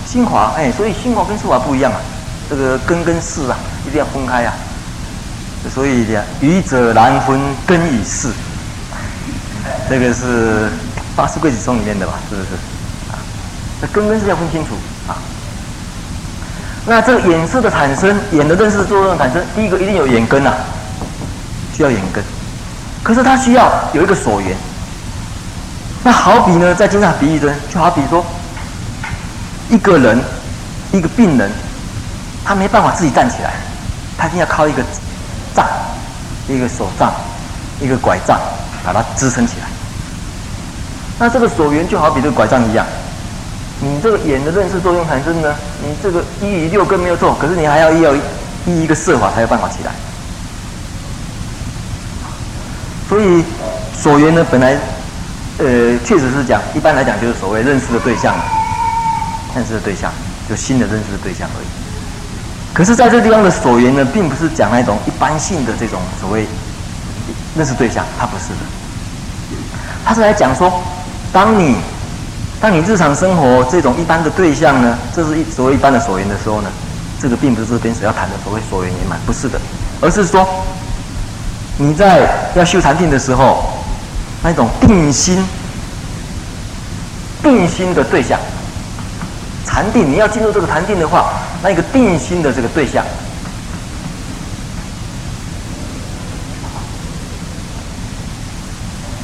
[0.07, 1.99] 心华，哎，所以心华跟色华不一样啊，
[2.49, 4.53] 这个根跟四啊，一定要分开啊。
[5.69, 8.29] 所以讲，愚者难分根与事，
[9.89, 10.69] 这个是
[11.15, 12.13] 八识柜子中里面的吧？
[12.29, 12.47] 是不是？
[13.11, 13.19] 啊，
[13.81, 14.75] 这根跟是要分清楚
[15.07, 15.15] 啊。
[16.85, 20.57] 那这个眼色的产生，眼的认识作用产生，第一个一定有眼根呐、啊，
[21.75, 22.23] 需要眼根。
[23.03, 24.55] 可是它需要有一个所缘。
[26.03, 28.25] 那好比呢，在经上比喻中，就好比说，
[29.69, 30.21] 一个人，
[30.91, 31.51] 一个病人，
[32.45, 33.53] 他没办法自己站起来，
[34.17, 34.81] 他一定要靠一个。
[35.57, 35.67] 杖，
[36.47, 37.11] 一个手杖，
[37.81, 38.39] 一个拐杖，
[38.85, 39.65] 把它支撑起来。
[41.17, 42.85] 那这个所缘就好比这个拐杖一样，
[43.81, 48.21] 你这个眼的认识作用产生呢，你这个依于六根没有错，可是你还要要依
[48.83, 49.91] 一个设法才有办法起来。
[53.09, 53.43] 所以
[53.99, 54.77] 所缘呢，本来
[55.57, 58.35] 呃确实是讲，一般来讲就是所谓认识的对象，
[59.55, 60.11] 认识的对象，
[60.47, 61.86] 就新的认识的对象而已。
[62.77, 66.45] 可是，在这地方的所缘呢，并不是讲那种一般性的这种所谓
[67.55, 68.59] 认识对象，它不是的。
[70.05, 70.71] 它是来讲说，
[71.33, 71.77] 当你
[72.61, 76.69] 当你日常生活这种一般的对象呢，这是一所谓一般的所缘的时候呢，
[77.19, 79.59] 这个并不是这边所要谈的所谓所缘圆满，不是的，
[79.99, 80.47] 而是说
[81.79, 83.73] 你在要修禅定的时候，
[84.43, 85.43] 那种定心
[87.41, 88.39] 定心的对象，
[89.67, 93.05] 禅定，你要进入这个禅定的话，那一个定心的这个对象，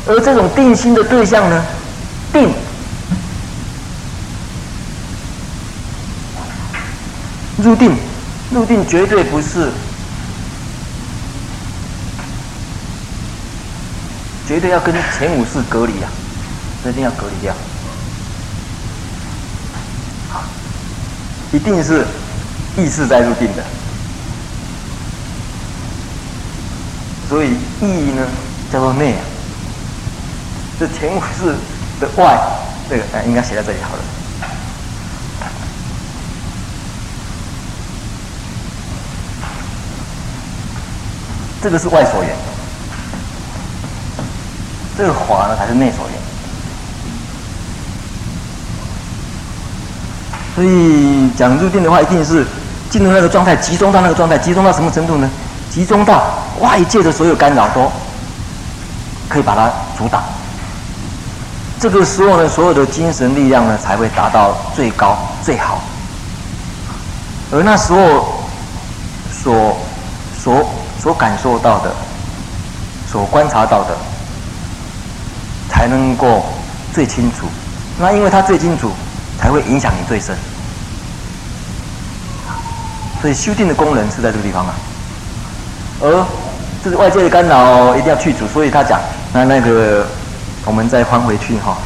[0.05, 1.63] 而这种定心的对象呢，
[2.31, 2.53] 定
[7.57, 7.95] 入定，
[8.51, 9.71] 入定绝对不是，
[14.45, 16.11] 绝对要跟前五识隔离啊，
[16.87, 17.55] 一定要隔离掉。
[21.53, 22.03] 一定是
[22.75, 23.63] 意识在入定的，
[27.29, 28.27] 所以意义呢
[28.71, 29.21] 叫做内啊，
[30.79, 31.55] 这前五识
[32.01, 32.35] 的外，
[32.89, 34.01] 这个哎应该写在这里好了。
[41.61, 42.35] 这个是外所缘，
[44.97, 46.22] 这个华呢才是内所缘。
[50.55, 52.45] 所以讲入定的话，一定是
[52.89, 55.27] 进入那个状态，集中到那个状态，集中到什么程度呢？
[55.71, 56.23] 集中到
[56.59, 57.91] 外界的所有干扰都
[59.27, 60.21] 可以把它阻挡。
[61.79, 65.81] 这个时候呢，所有的精神力量呢才会达到最高最好。
[67.51, 68.43] 而那时候
[69.31, 69.75] 所
[70.39, 70.69] 所
[71.01, 71.91] 所感受到的、
[73.11, 73.97] 所观察到的，
[75.67, 76.45] 才能够
[76.93, 77.47] 最清楚。
[77.99, 78.91] 那因为他最清楚。
[79.43, 80.33] 才会影响你最深，
[83.21, 84.73] 所以修定的功能是在这个地方啊。
[85.99, 86.25] 而
[86.81, 89.01] 这是外界的干扰一定要去除，所以他讲，
[89.33, 90.07] 那那个
[90.63, 91.77] 我们再翻回去哈，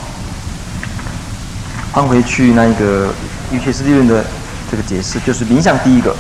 [1.92, 3.12] 翻回去那个
[3.52, 4.24] 瑜伽师地论的
[4.70, 6.16] 这个解释，就是影响第一个。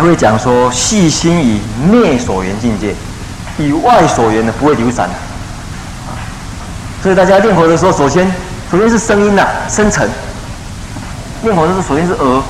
[0.00, 1.60] 还会讲说，细心以
[1.92, 2.94] 内所缘境界，
[3.58, 5.10] 以外所缘的不会流散。
[7.02, 8.26] 所以大家念佛的时候，首先
[8.70, 10.08] 首先是声音呐、啊，深沉。
[11.42, 12.42] 念佛的时候，首先是耳，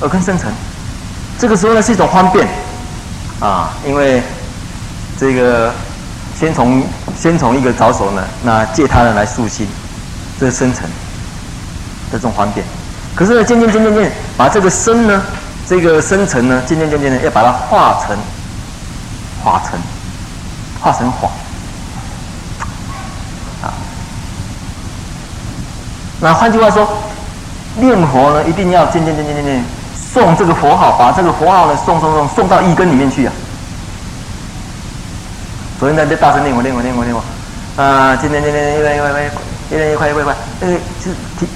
[0.00, 0.52] 耳根深沉。
[1.38, 2.46] 这个时候呢，是一种方便
[3.40, 4.22] 啊，因为
[5.18, 5.72] 这个
[6.38, 6.84] 先从
[7.18, 9.66] 先从一个着手呢，那借他人来诉心，
[10.38, 10.90] 这是深沉的
[12.12, 12.66] 这种方便。
[13.14, 15.22] 可是呢，渐渐渐渐渐，把这个身呢，
[15.68, 18.16] 这个深层呢，渐渐渐渐的要把它化成，
[19.42, 19.78] 化成，
[20.80, 21.28] 化成法，
[23.62, 23.72] 啊。
[26.20, 26.88] 那换句话说，
[27.76, 29.64] 念佛呢，一定要渐渐渐渐渐渐
[30.12, 33.32] 诵这个佛号，把这个佛号呢诵诵诵送到一根里面去啊。
[35.78, 37.22] 昨天在这大声念佛念佛念佛念佛，
[37.82, 39.10] 啊，渐渐渐渐越来越快
[39.70, 41.46] 越来越快越来越快，那个是提。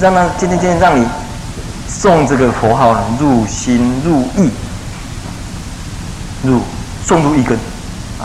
[0.00, 1.04] 让他渐渐渐让你
[1.88, 4.48] 送这个佛号呢入心入意，
[6.44, 6.62] 入
[7.04, 7.58] 送入一根
[8.20, 8.22] 啊，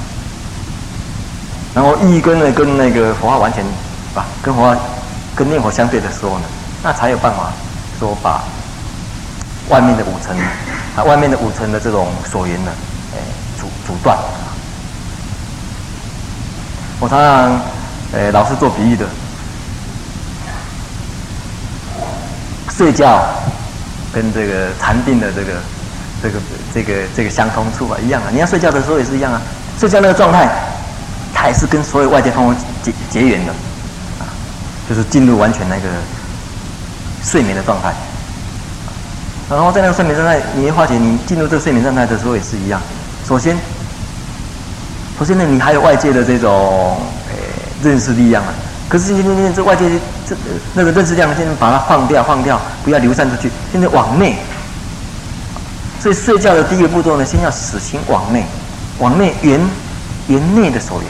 [1.73, 3.65] 然后意根呢跟那个佛号完全
[4.13, 4.79] 啊跟佛号
[5.35, 6.45] 跟念佛相对的时候呢，
[6.83, 7.51] 那才有办法
[7.97, 8.43] 说把
[9.69, 10.37] 外面的五层
[10.95, 12.71] 啊外面的五层的这种所缘呢，
[13.15, 13.17] 哎
[13.59, 14.15] 阻阻断。
[16.99, 17.59] 我常常
[18.15, 19.07] 哎老是做比喻的。
[22.75, 23.23] 睡觉
[24.11, 25.53] 跟这个禅定的这个
[26.21, 26.39] 这个
[26.73, 29.41] 这个这个相通处啊一样啊，你要睡觉的时候也是一样啊，
[29.79, 30.49] 睡觉那个状态，
[31.33, 33.51] 它也是跟所有外界方面结结缘的
[34.19, 34.25] 啊，
[34.89, 35.83] 就是进入完全那个
[37.23, 37.93] 睡眠的状态。
[39.49, 42.81] 然后在那个睡眠状态，你会发觉你进入这个睡眠状态的时候也是一样。
[43.27, 43.55] 首先，
[45.19, 46.97] 首先呢，你还有外界的这种
[47.29, 47.37] 诶
[47.83, 48.53] 认识力量啊。
[48.89, 49.89] 可是今天今天这外界
[50.27, 50.35] 这
[50.73, 53.49] 那个认知量，现在把它放掉放掉，不要流散出去。
[53.71, 54.35] 现在往内，
[55.99, 58.45] 所以睡觉的第一个步骤呢，先要死心往内，
[58.99, 59.59] 往内圆
[60.27, 61.09] 圆内的所缘，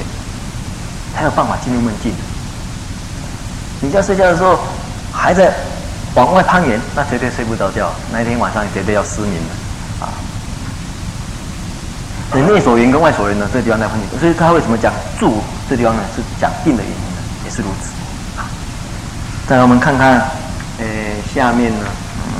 [1.16, 2.14] 才有办法进入梦境。
[3.82, 4.58] 你在睡觉的时候
[5.12, 5.54] 还在
[6.16, 7.92] 往外攀缘，那绝对睡不着觉。
[8.14, 10.08] 那一天晚上绝对要失眠的啊！
[12.32, 14.18] 所以内所缘跟外所缘呢，这个地方在分清楚。
[14.20, 16.02] 所以他为什么讲住这地方呢？
[16.16, 17.03] 是讲定的原因。
[17.56, 17.92] 是如此，
[19.48, 20.20] 再让我们看看，
[20.80, 20.86] 呃，
[21.36, 21.86] 下面呢，
[22.18, 22.34] 嗯，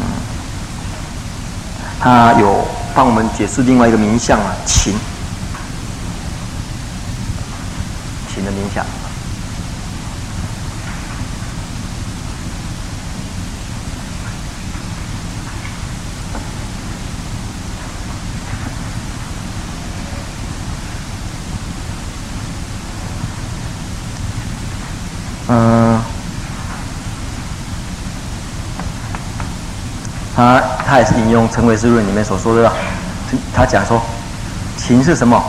[2.00, 4.96] 他有帮我们解释另外一个名相啊，秦，
[8.34, 8.84] 秦的名相，
[30.44, 30.84] 嗯，好。
[30.86, 32.72] 他也是引用《成唯识论》里面所说的，
[33.54, 34.02] 他讲说，
[34.76, 35.42] 情是什么？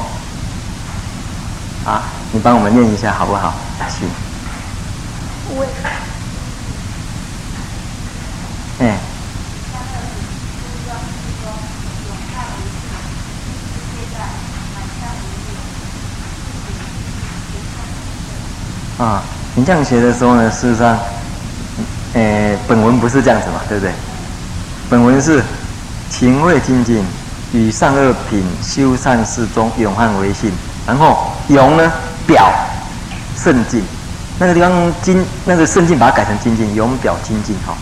[1.85, 3.53] 啊，你帮我们念一下好不好？
[3.89, 4.09] 行。
[5.59, 5.67] 为。
[8.79, 8.97] 哎。
[18.97, 19.25] 啊，
[19.57, 20.99] 你这样写的时候呢，事实上，
[22.13, 23.93] 诶，本文不是这样子嘛，对不对？
[24.91, 25.43] 本文是
[26.11, 27.05] 情谓精进，
[27.53, 30.53] 与善恶品修善事中永汉为性。
[30.87, 31.91] 然后永呢
[32.27, 32.53] 表
[33.37, 33.83] 圣境，
[34.39, 37.75] 那个地方精那个圣境把它改成精进，永表精进哈。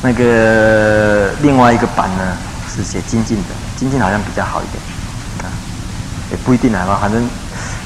[0.00, 2.36] 那个另外一个版呢
[2.72, 4.80] 是写精进的，精进好像比较好一点
[5.42, 5.50] 啊，
[6.30, 7.28] 也不一定啊，反正。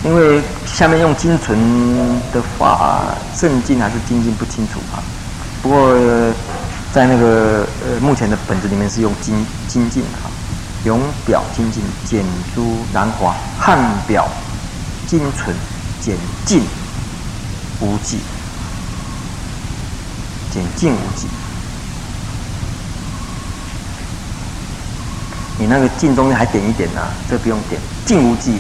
[0.05, 1.57] 因为下面用精纯
[2.33, 3.05] 的话，
[3.37, 4.99] 胜进还是精进不清楚啊。
[5.62, 5.95] 不过
[6.93, 10.28] 在那个呃目前的本子里面是用精精进啊，
[10.84, 12.24] 永表精进，简
[12.55, 14.28] 诸南华，汉表
[15.07, 15.57] 精纯，
[16.01, 16.62] 简净
[17.80, 18.18] 无忌，
[20.53, 21.26] 简净无忌。
[25.59, 28.59] 你那个净中间还点一点呢、啊，这不用点，净无忌。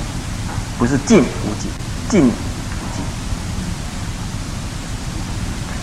[0.78, 1.68] 不是尽无际，
[2.08, 3.02] 尽无际，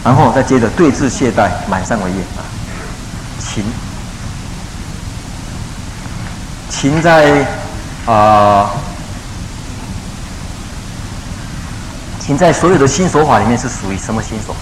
[0.03, 2.41] 然后再接着对治懈怠，满善为业啊。
[3.39, 3.63] 勤，
[6.69, 7.45] 勤在
[8.05, 8.71] 啊，
[12.19, 14.55] 勤在所有的心所法里面是属于什么心所？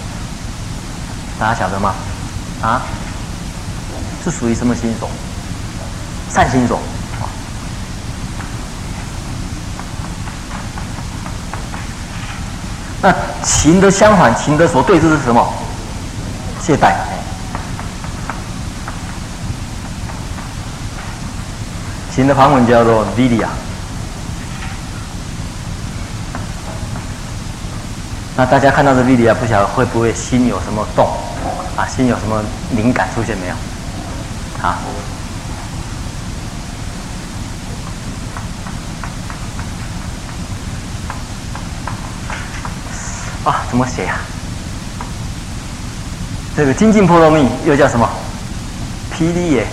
[1.39, 1.93] 大家晓得吗？
[2.61, 2.81] 啊，
[4.23, 5.09] 是属于什么心所？
[6.33, 6.79] 善心所。
[13.43, 15.53] 情的相反，勤的所对治是什么？
[16.61, 16.93] 懈怠。
[22.13, 23.45] 勤的梵文叫做 “vidya”。
[28.35, 31.07] 那大家看到这 vidya，不晓得会不会心有什么动？
[31.75, 32.43] 啊，心有什么
[32.75, 33.53] 灵感出现没有？
[34.67, 34.79] 啊？
[43.47, 44.17] 啊，怎么写呀、
[46.53, 48.05] 这个精进波罗蜜又叫什么？
[49.15, 49.65] 霹雳耶，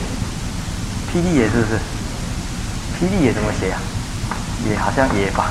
[1.13, 1.81] 霹雳耶是不是？
[2.95, 3.77] 霹雳耶怎么写呀、
[4.71, 5.51] 也好像也吧。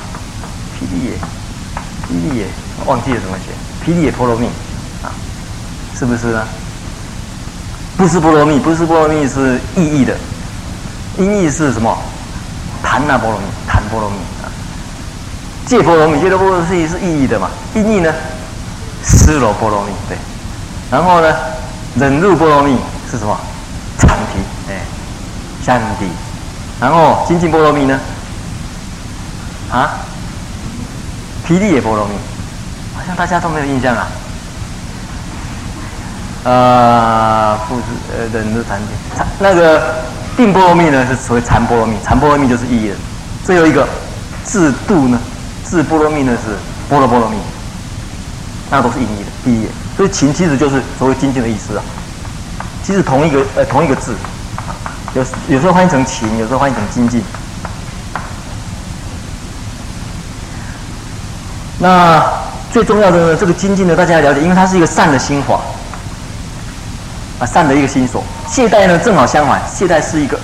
[0.74, 1.18] 霹雳耶，
[2.08, 2.46] 霹雳耶，
[2.86, 3.52] 忘记了怎么写。
[3.84, 4.46] 霹雳耶波罗蜜
[5.02, 5.12] 啊，
[5.94, 6.46] 是不是呢？
[7.98, 10.16] 不是波罗蜜，不是波罗蜜是意义的，
[11.18, 11.94] 音译是什么？
[12.82, 14.16] 檀那波罗蜜，檀波罗蜜。
[15.66, 17.48] 借波罗蜜，借的波罗蜜是意义的嘛？
[17.74, 18.12] 意义呢？
[19.04, 20.16] 尸罗波罗蜜，对。
[20.90, 21.34] 然后呢？
[21.96, 22.76] 忍辱波罗蜜
[23.10, 23.38] 是什么？
[23.98, 24.80] 禅提，哎，
[25.64, 26.06] 相抵。
[26.80, 28.00] 然后精进波罗蜜呢？
[29.70, 30.00] 啊？
[31.46, 32.14] 霹雳耶波罗蜜，
[32.96, 34.08] 好像大家都没有印象啊。
[36.44, 39.96] 啊，复制呃，忍辱禅提，那个
[40.36, 42.94] 定波罗蜜呢是所谓禅波罗蜜，禅波罗蜜就是意义的。
[43.44, 43.86] 最后一个
[44.42, 45.20] 自度呢？
[45.74, 46.54] 自波罗蜜呢是
[46.88, 47.36] 波罗波罗蜜，
[48.70, 49.66] 那都是音译的，第一，
[49.96, 51.82] 所以勤其实就是所谓精进的意思啊。
[52.84, 54.14] 其实同一个呃同一个字，
[55.14, 57.24] 有有时候翻译成勤，有时候翻译成精进。
[61.80, 62.24] 那
[62.72, 65.58] 最重要的呢，这个精进呢，大家要了解，因为它是一个善的心法
[67.40, 68.22] 啊，善的一个心所。
[68.48, 70.38] 懈怠呢正好相反，懈怠是一个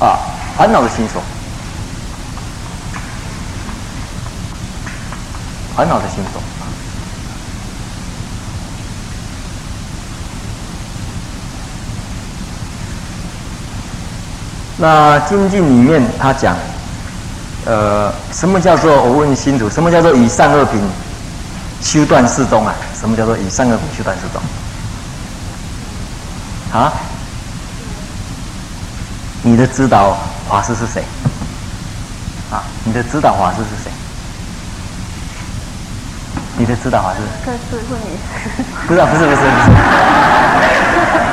[0.00, 0.18] 啊
[0.56, 1.22] 烦恼的心所。
[5.80, 6.42] 烦恼的心所。
[14.76, 16.54] 那精进里面他讲，
[17.64, 19.70] 呃，什么叫做我问心主？
[19.70, 20.78] 什么叫做以善恶品
[21.80, 22.74] 修断四宗啊？
[22.94, 24.42] 什么叫做以善恶品修断四宗？
[26.78, 26.92] 啊？
[29.42, 30.14] 你的指导
[30.46, 31.02] 法师是谁？
[32.52, 33.90] 啊，你的指导法师是谁？
[36.60, 37.20] 你的指导法师？
[38.86, 39.46] 不是、啊，不是，不是，不是。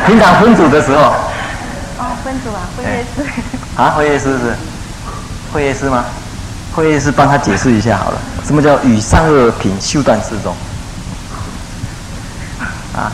[0.07, 1.01] 平常分组的时候。
[1.99, 3.25] 哦，分组啊，慧业师。
[3.75, 4.55] 啊，慧业师是？
[5.51, 6.05] 慧业师吗？
[6.73, 10.55] 慧业师帮他解释一下好了，什么叫与善恶品修断四宗？
[12.95, 13.11] 啊？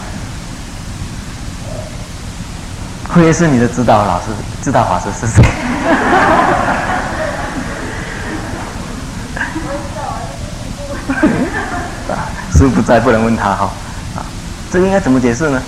[3.11, 4.26] 慧业师，你的指导老师、
[4.61, 5.43] 指导法师是谁？
[12.64, 13.70] 师不在，不能问他哈。
[14.16, 14.26] 啊，
[14.72, 15.61] 这应该怎么解释呢？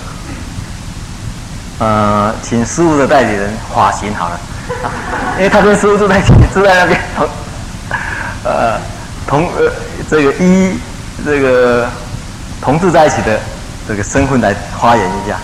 [1.78, 4.40] 呃，请师傅的代理人化形好了，
[4.82, 4.88] 啊
[5.36, 7.28] 因为他跟师傅住在一起，住在那边同，
[8.44, 8.80] 呃，
[9.26, 9.70] 同呃
[10.08, 10.78] 这个一
[11.22, 11.86] 这个
[12.62, 13.38] 同住在一起的
[13.86, 15.36] 这个身份来发言一下。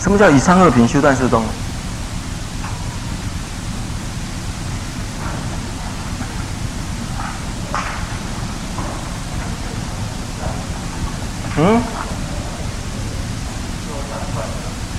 [0.00, 1.42] 什么叫以上二品修断四中？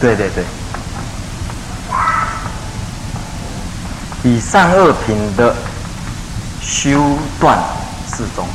[0.05, 0.43] 对对对，
[4.21, 5.55] 以上二品的
[6.61, 7.57] 修断
[8.05, 8.45] 四中。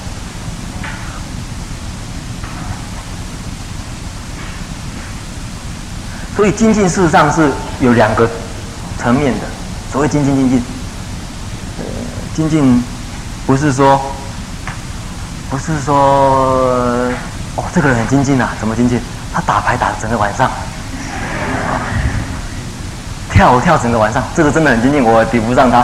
[6.37, 8.31] 所以精进事实上是有两个
[8.97, 9.47] 层面的。
[9.91, 10.63] 所谓精进精进，
[12.33, 12.81] 精进
[13.45, 14.01] 不是说
[15.51, 15.97] 不是说
[17.57, 19.01] 哦，这个人很精进啊，怎么精进？
[19.35, 20.49] 他打牌打整个晚上，
[23.41, 25.03] 跳舞跳整个晚上，这个真的很精进。
[25.03, 25.83] 我比不上他，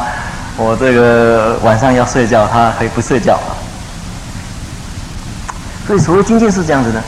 [0.58, 3.56] 我这个晚上要睡觉，他可以不睡觉啊。
[5.86, 7.00] 所以所谓精进是这样子的。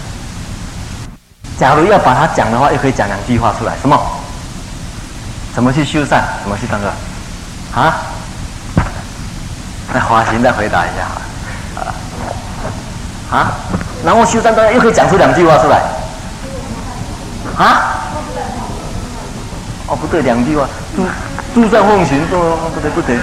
[1.58, 3.74] 假如要把它讲的话，又可以讲两句话出来。
[3.82, 4.00] 什么？
[5.54, 6.24] 怎么去修善？
[6.42, 6.88] 怎么去当个？
[7.74, 7.96] 啊？
[9.92, 11.02] 那华行再回答一下
[11.78, 11.92] 啊。
[13.36, 13.52] 啊？
[14.02, 15.82] 然后修善当然又可以讲出两句话出来。
[17.58, 17.97] 啊？
[19.88, 20.68] 哦，不对，两句话。
[20.94, 21.04] 诸
[21.54, 22.36] 诸善奉行，不
[22.74, 23.18] 不对不对。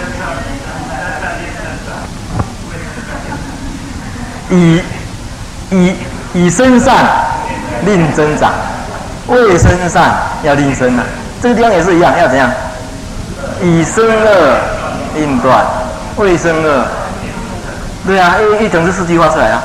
[4.50, 4.82] 以
[5.72, 5.96] 以
[6.34, 7.06] 以身善。
[7.84, 8.52] 令增长，
[9.28, 11.04] 未身善要令生啊。
[11.42, 12.50] 这个地方也是一样，要怎样？
[13.62, 14.58] 以生恶
[15.14, 15.64] 令断，
[16.16, 16.86] 未生恶。
[18.08, 19.62] 对啊，一一整这四句话出来啊。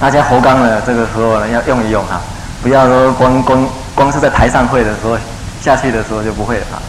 [0.00, 2.20] 大家活刚了，这个时候呢要用一用哈，
[2.62, 5.16] 不要说光光光是在台上会的时候，
[5.62, 6.82] 下去的时候就不会了。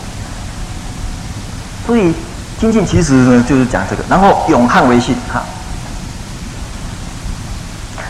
[1.86, 2.14] 所以
[2.60, 5.44] 精进其实呢就是讲这个，然后勇悍为信哈。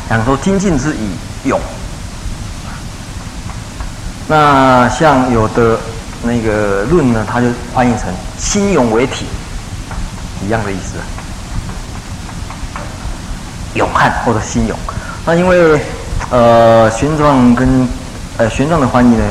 [0.07, 1.59] 讲说精进是以勇，
[4.27, 5.77] 那像有的
[6.23, 9.25] 那个论呢，他就翻译成心勇为体，
[10.45, 10.93] 一样的意思。
[13.73, 14.77] 勇悍或者心勇，
[15.25, 15.81] 那因为
[16.29, 17.89] 呃玄奘跟
[18.37, 19.23] 呃玄奘的翻译呢，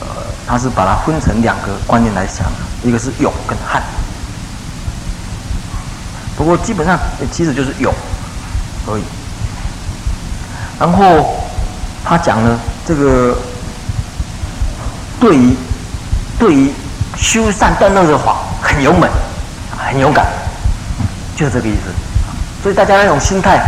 [0.00, 0.06] 呃
[0.46, 2.46] 他是把它分成两个观念来想，
[2.82, 3.82] 一个是勇跟悍，
[6.36, 6.98] 不过基本上
[7.30, 7.92] 其实就是勇
[8.86, 9.02] 而已。
[10.78, 11.36] 然后
[12.04, 13.36] 他讲呢，这个
[15.18, 15.56] 对于
[16.38, 16.72] 对于
[17.16, 19.10] 修善断恶的话很勇猛，
[19.76, 20.26] 很勇敢，
[21.34, 21.92] 就是这个意思。
[22.62, 23.58] 所以大家那种心态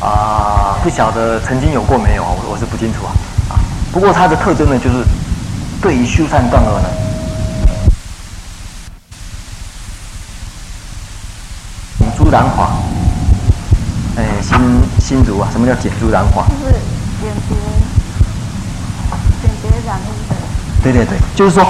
[0.00, 2.28] 啊，不晓得曾经有过没有啊？
[2.36, 3.12] 我我是不清楚啊。
[3.96, 5.02] 啊，不过它的特征呢，就是
[5.80, 6.88] 对于修善断恶呢，
[12.00, 12.72] 隐诸然法。
[14.18, 14.58] 哎，新
[15.00, 16.44] 新竹啊，什么叫减诸然法？
[16.60, 16.74] 就是
[19.86, 20.36] 染污的。
[20.82, 21.66] 对对对，就是说，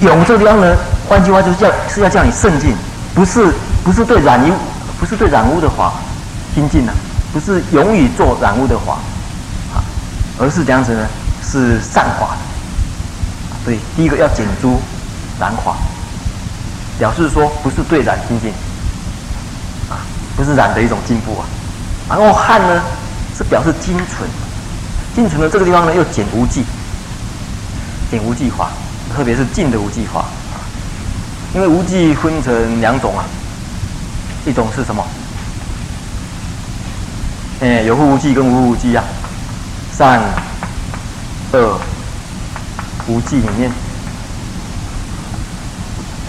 [0.00, 0.76] 勇这个地方呢，
[1.08, 2.74] 换句话就是叫是要叫你胜进，
[3.14, 4.52] 不是不是对染污，
[5.00, 5.94] 不是对染污的法
[6.54, 6.92] 精进啊，
[7.32, 9.00] 不是勇于做染污的法啊，
[10.38, 11.06] 而是这样子呢，
[11.42, 12.34] 是善法。
[12.34, 12.38] 的。
[13.64, 14.80] 对第一个要减诸
[15.38, 15.76] 染法，
[16.98, 18.52] 表示说不是对染精进。
[20.34, 21.44] 不是染的一种进步啊，
[22.08, 22.82] 然后汉呢
[23.36, 24.26] 是表示精纯，
[25.14, 26.64] 精纯的这个地方呢又减无记，
[28.10, 28.70] 减无记法，
[29.14, 30.24] 特别是净的无记法，
[31.54, 33.26] 因为无记分成两种啊，
[34.46, 35.04] 一种是什么？
[37.60, 39.04] 哎，有覆无记跟无覆无记啊，
[39.96, 40.20] 善
[41.52, 41.78] 恶
[43.06, 43.70] 无记里面，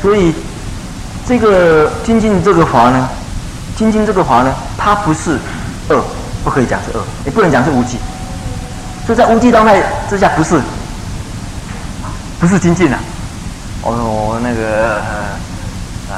[0.02, 0.34] 所以
[1.26, 3.10] 这个精进这个法呢。
[3.76, 5.40] 精进这个法呢，它不是
[5.90, 6.00] 恶，
[6.44, 7.98] 不可以讲是恶，也不能讲是无记。
[9.04, 10.62] 所以在无记状态之下，不是，
[12.40, 13.00] 不是精进啊。
[13.82, 15.02] 哦，那个
[16.08, 16.16] 呃，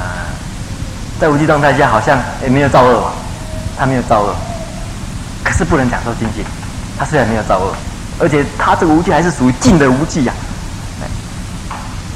[1.18, 3.10] 在无记状态下，好像也没有造恶，
[3.78, 4.36] 他没有造恶，
[5.42, 6.44] 可是不能讲说精进，
[6.98, 7.74] 他虽然没有造恶，
[8.18, 10.32] 而且他这个无记还是属于净的无记呀，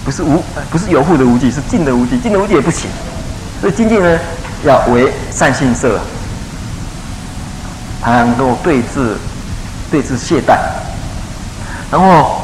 [0.04, 2.88] 不是无，不是有护的无记，是净的无记，净的无记也不行。
[3.60, 4.18] 所以精进呢，
[4.64, 6.00] 要为善信色，
[8.00, 9.16] 他能够对治
[9.90, 10.56] 对治懈怠，
[11.90, 12.40] 然后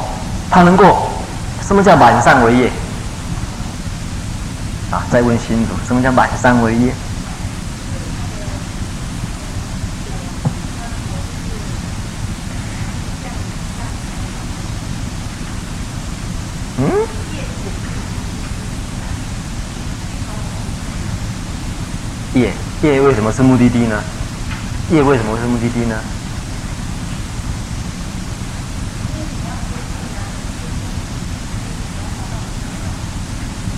[0.51, 1.09] 他能够
[1.65, 2.71] 什么叫满善为业？
[4.91, 6.93] 啊，再问新主，什么叫满善为业？
[22.39, 24.01] 业业为什么是目的地呢？
[24.91, 25.95] 业为什么是目的地呢？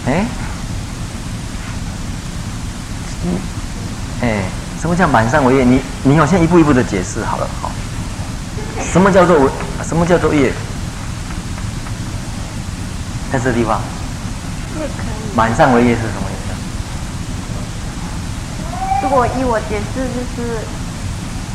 [0.05, 0.25] 哎，
[3.25, 3.27] 嗯，
[4.21, 4.43] 哎，
[4.81, 5.63] 什么叫满善为业？
[5.63, 7.71] 你你好像一步一步的解释好了，好。
[8.91, 9.51] 什么叫做为？
[9.87, 10.51] 什么叫做业？
[13.31, 13.79] 在这地方，
[15.35, 16.28] 满善为业是什么？
[19.09, 20.67] 如果依我解释，就是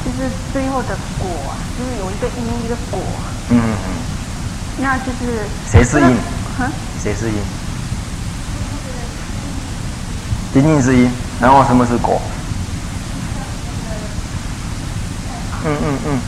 [0.05, 3.01] 就是最后的果，就是有一个因，一个果。
[3.49, 3.95] 嗯嗯。
[4.77, 6.19] 那就是谁是因？
[6.59, 6.73] 嗯？
[6.99, 7.37] 谁是因？
[10.53, 12.21] 仅仅是因，然后什么是果？
[15.65, 16.21] 嗯嗯嗯。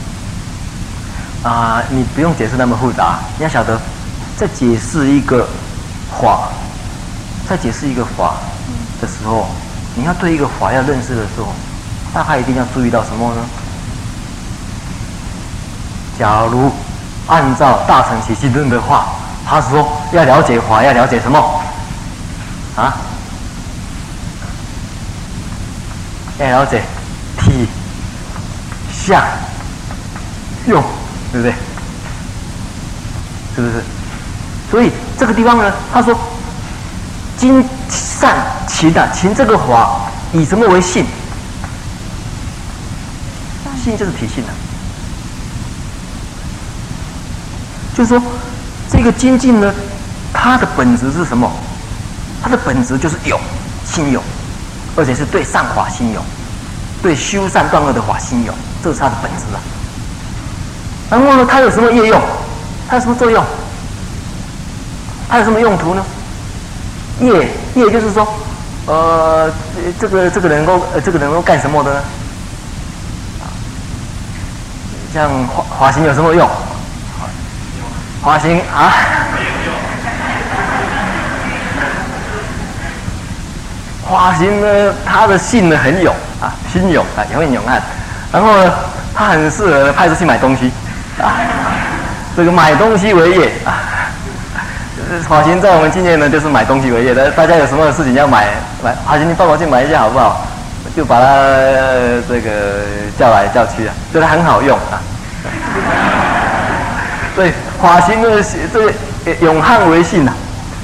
[1.43, 3.77] 啊，你不用解释那么复杂，你要晓得，
[4.37, 5.45] 在解释一个
[6.09, 6.49] 法，
[7.49, 8.37] 在解释一个法
[9.01, 9.49] 的时候，
[9.97, 11.49] 你要对一个法要认识的时候，
[12.15, 13.41] 大概一定要注意到什么呢？
[16.19, 16.71] 假如
[17.27, 19.07] 按照大乘起信论的话，
[19.49, 21.39] 他说要了解法，要了解什么？
[22.77, 22.95] 啊？
[26.39, 26.83] 要了解
[27.39, 27.67] 体、
[28.93, 29.23] 相、
[30.67, 30.83] 用。
[31.33, 31.55] 对不对？
[33.55, 33.83] 是不是？
[34.71, 36.17] 所以这个地方呢，他说
[37.37, 37.63] ：“精
[38.19, 38.37] 善
[38.67, 40.01] 勤啊，勤这个法
[40.33, 41.05] 以什么为性？
[43.83, 44.51] 性就是体性啊。
[47.97, 48.21] 就是说，
[48.91, 49.73] 这个精进呢，
[50.33, 51.51] 它的本质是什么？
[52.43, 53.39] 它的本质就是有
[53.85, 54.23] 心有，
[54.97, 56.21] 而且是对善法心有，
[57.03, 58.53] 对修善断恶的法心有，
[58.83, 59.61] 这是它的本质啊。”
[61.09, 62.21] 然后呢，它有什么业用？
[62.89, 63.45] 它有什么作用？
[65.29, 66.05] 它有什么用途呢？
[67.21, 67.49] 业
[67.85, 68.27] 也就是说，
[68.87, 69.53] 呃，
[70.01, 72.01] 这个这个能够呃这个能够干什么的呢？
[75.13, 76.49] 像华华行有什么用？
[78.23, 78.93] 华行啊？
[84.09, 87.83] 华行呢，他的性呢很勇啊，心勇啊，也会勇悍。
[88.33, 88.73] 然后呢，
[89.15, 90.71] 他很适合派出去买东西。
[91.21, 91.33] 啊，
[92.37, 93.81] 这个买东西为业啊，
[95.29, 97.31] 华行在我们今年呢，就是买东西为业的。
[97.31, 98.49] 大家有什么事情要买，
[98.83, 100.45] 买华行，你帮我去买一下好不好？
[100.97, 101.27] 就把他
[102.29, 102.51] 这个
[103.19, 104.99] 叫来叫去啊，觉得很好用啊。
[107.35, 108.43] 所以华行的
[108.73, 108.93] 这个
[109.41, 110.33] 永汉为信呐，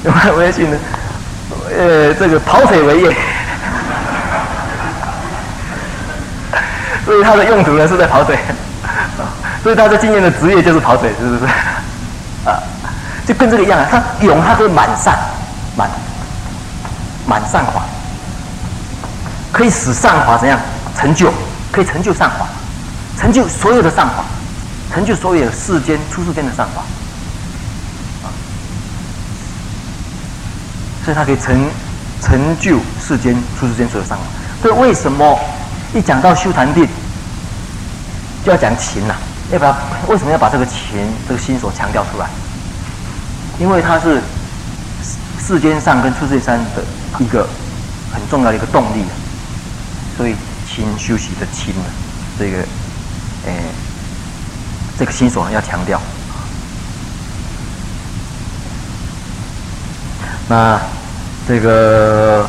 [0.05, 0.77] 永汉为 信呢，
[1.77, 3.09] 呃，这个跑腿为业，
[7.05, 8.37] 所以它的用途呢是在跑腿。
[9.63, 11.51] 所以大家今年的职业就是跑腿，是不是？
[13.25, 13.87] 就跟这个一样啊。
[13.89, 15.17] 他勇，他可以满善，
[15.77, 15.89] 满
[17.27, 17.83] 满善法，
[19.51, 20.59] 可以使善法怎样
[20.95, 21.31] 成就？
[21.71, 22.45] 可以成就善法，
[23.17, 24.23] 成就所有的善法，
[24.93, 26.83] 成就所有世间出世间的善法。
[31.03, 31.67] 所以他可以成
[32.21, 34.23] 成就世间出世间所有善法。
[34.61, 35.39] 所以为什么
[35.93, 36.87] 一讲到修禅定，
[38.45, 39.15] 就要讲勤呐、
[39.51, 39.75] 要不要？
[40.07, 42.27] 为什么要把这个勤这个心所强调出来？
[43.59, 44.21] 因为它是
[45.39, 46.83] 世间上跟出世间的
[47.19, 47.47] 一个
[48.13, 49.03] 很重要的一个动力，
[50.17, 50.35] 所以
[50.67, 51.83] 勤修习的勤呢，
[52.37, 52.57] 这个
[53.45, 53.63] 诶，
[54.97, 56.01] 这个心所要强调。
[60.47, 60.79] 那
[61.47, 62.47] 这个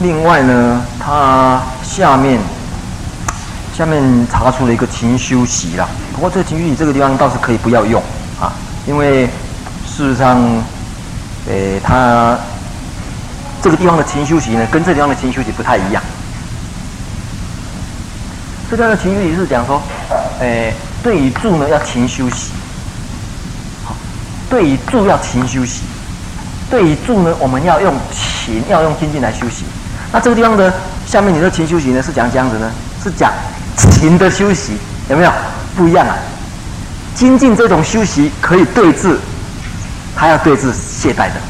[0.00, 2.40] 另外呢，它下面。
[3.72, 8.02] 下面查出了一个勤修习啦，不过这个勤修习这个地方倒是可以不要用
[8.38, 8.52] 啊，
[8.86, 9.26] 因为
[10.00, 10.40] 事实上，
[11.46, 12.34] 诶，他
[13.62, 16.02] 这个地方的勤修习呢，跟这地方的勤修习不太一样。
[18.70, 19.82] 这地方的勤修习是讲说，
[20.40, 20.72] 诶，
[21.02, 22.52] 对于住呢要勤修习，
[23.84, 23.94] 好，
[24.48, 25.82] 对于住要勤修习，
[26.70, 29.64] 对于住呢我们要用勤，要用精进来修习。
[30.10, 30.72] 那这个地方的
[31.06, 32.72] 下面你说勤修习呢是讲这样子呢，
[33.04, 33.30] 是讲。
[33.76, 34.78] 勤的修习
[35.10, 35.32] 有没有
[35.76, 36.16] 不一样啊？
[37.14, 39.18] 精进这种修习可以对治，
[40.20, 41.40] 还要对治懈怠的。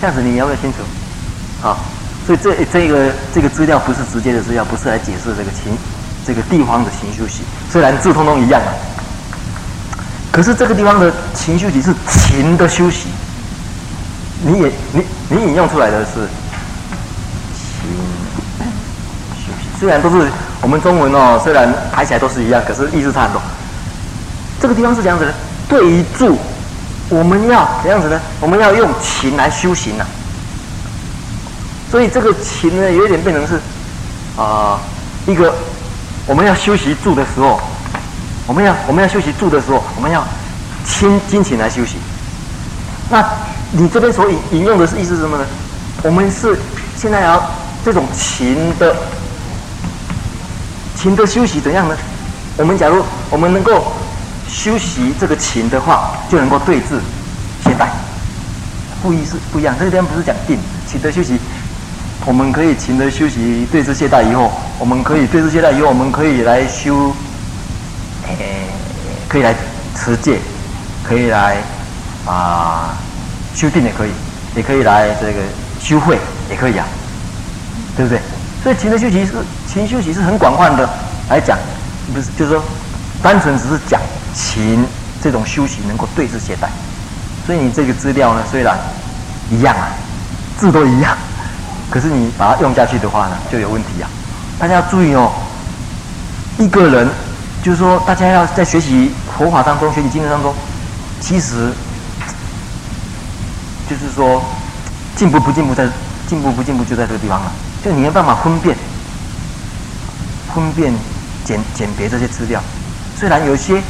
[0.00, 0.78] 这样子你要不要清楚？
[1.60, 1.76] 好，
[2.24, 5.76] 所以这这个这个资料不是直接的资料，不是来解释这个情
[6.24, 7.42] 这个地方的勤修习。
[7.68, 8.70] 虽然字通通一样啊，
[10.30, 13.08] 可是这个地方的勤修习是情的休息。
[14.44, 16.28] 你也你你引用出来的是
[17.56, 17.90] 情。
[19.80, 20.30] 虽然都是
[20.60, 23.42] 我们中文哦，虽然排起来都是一样，可是意思差很多。
[24.60, 25.34] 这个地方是这样子的：
[25.68, 26.38] 对于住
[27.08, 28.20] 我们要怎样子呢？
[28.40, 30.06] 我们要用勤来修行啊。
[31.90, 33.60] 所以这个勤呢，有一点变成是
[34.36, 34.78] 啊、
[35.26, 35.54] 一个
[36.26, 37.60] 我们要休息住的时候，
[38.46, 40.26] 我们要我们要休息住的时候，我们要
[40.84, 41.96] 亲金钱来休息。
[43.10, 43.24] 那
[43.72, 45.44] 你这边所引引用的是意思是什么呢？
[46.02, 46.58] 我们是
[46.96, 47.42] 现在要
[47.84, 48.94] 这种勤的
[50.94, 51.96] 勤的休息怎样呢？
[52.56, 53.92] 我们假如我们能够
[54.48, 57.00] 修习这个勤的话，就能够对治
[57.62, 57.86] 懈怠。
[59.02, 60.58] 不一是不一样，这个地方不是讲定
[60.90, 61.38] 勤的修习，
[62.24, 67.12] 我们可以勤的修习对治懈怠以后，我们可以对治懈怠以后，我们可以来修，
[68.26, 68.66] 诶，
[69.28, 69.54] 可以来
[69.94, 70.38] 持戒，
[71.04, 71.58] 可以来
[72.26, 72.96] 啊
[73.54, 74.10] 修定也可以，
[74.56, 75.42] 也可以来这个
[75.78, 76.18] 修慧
[76.50, 76.84] 也可以啊，
[77.96, 78.20] 对不对？
[78.64, 79.32] 所以勤的修习是
[79.72, 80.88] 勤修习是很广泛的
[81.30, 81.56] 来讲。
[82.12, 82.62] 不是，就是说，
[83.22, 84.00] 单纯只是讲
[84.38, 84.86] 勤
[85.20, 86.68] 这种修行能够对治懈怠，
[87.44, 88.78] 所以你这个资料呢，虽然
[89.50, 89.90] 一样啊，
[90.56, 91.18] 字都一样，
[91.90, 94.08] 可是你把它用下去的话呢，就有问题啊。
[94.60, 95.32] 大家要注意哦，
[96.56, 97.08] 一个人
[97.64, 100.54] 就是说，大家要在学习佛法当中、学习经验当中，
[101.20, 101.72] 其实
[103.90, 104.40] 就是说，
[105.16, 105.88] 进步不进步在
[106.28, 107.50] 进步不进步就在这个地方了，
[107.84, 108.76] 就你没办法分辨，
[110.54, 110.94] 分辨。
[111.44, 112.62] 简简别这些资料，
[113.18, 113.82] 虽然有些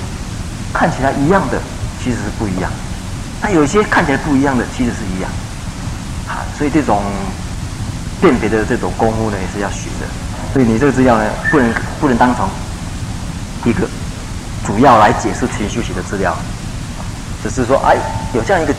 [0.73, 1.61] 看起来一样的，
[2.03, 2.71] 其实是不一样；
[3.41, 5.31] 但有些看起来不一样的，其实是一样。
[6.29, 7.03] 啊，所以这种
[8.21, 10.07] 辨别的这种功夫呢，也是要学的。
[10.53, 12.49] 所以你这个资料呢，不能不能当成
[13.65, 13.89] 一个
[14.67, 16.37] 主要来解释勤修习的资料，
[17.43, 17.97] 只是说，哎，
[18.35, 18.75] 有这样一个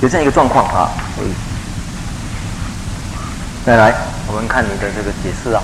[0.00, 0.90] 有这样一个状况啊。
[1.16, 1.28] 所以，
[3.64, 3.94] 再来，
[4.26, 5.62] 我们看你的这个解释啊。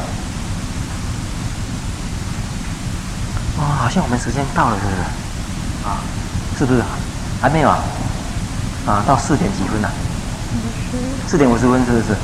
[3.59, 5.24] 哦，好像我们时间到了，是不是？
[5.85, 6.01] 啊，
[6.59, 6.83] 是不是？
[7.41, 7.79] 还没有啊？
[8.87, 9.91] 啊，到四点几分了？
[11.27, 12.15] 四点五十分，是不是？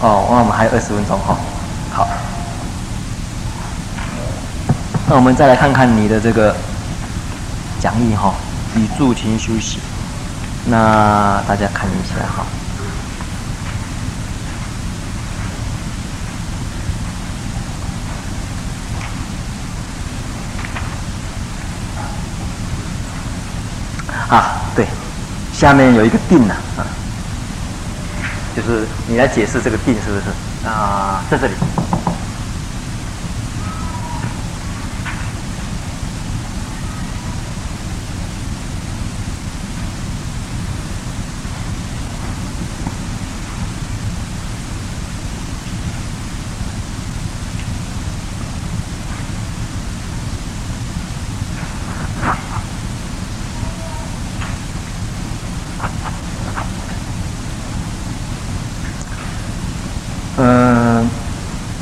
[0.00, 1.36] 哦，那我们还有二十分钟哈。
[1.92, 2.08] 好，
[5.08, 6.54] 那我们再来看看你的这个
[7.80, 8.34] 讲义哈，
[8.74, 9.78] 以助勤休息。
[10.66, 12.44] 那大家看一下哈。
[24.28, 24.86] 啊，对，
[25.52, 26.82] 下面有一个定呢，啊，
[28.56, 30.68] 就是你来解释这个定是不是？
[30.68, 31.52] 啊，在这里。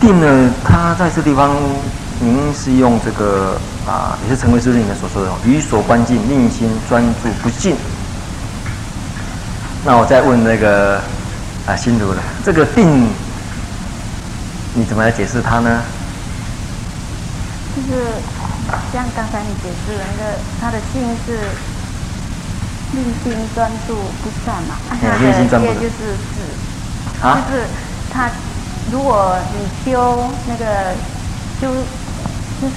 [0.01, 1.55] 定呢，他在这地方，
[2.19, 3.57] 您是用这个
[3.87, 7.77] 啊，也是陈慧师里面所说的“于所观境，令心专注不进”。
[9.87, 11.01] 那我再问那个
[11.69, 13.09] 啊，心如了，这个定
[14.75, 15.83] 你怎么来解释它呢？
[17.77, 18.05] 就是
[18.93, 21.39] 像刚才你解释的那个，他的性是
[22.93, 25.33] 令心专注不散嘛，他的业
[25.75, 27.63] 就是止，啊，就是
[28.13, 28.29] 他。
[28.95, 30.95] 如果你修那个
[31.61, 31.67] 修，
[32.63, 32.77] 就是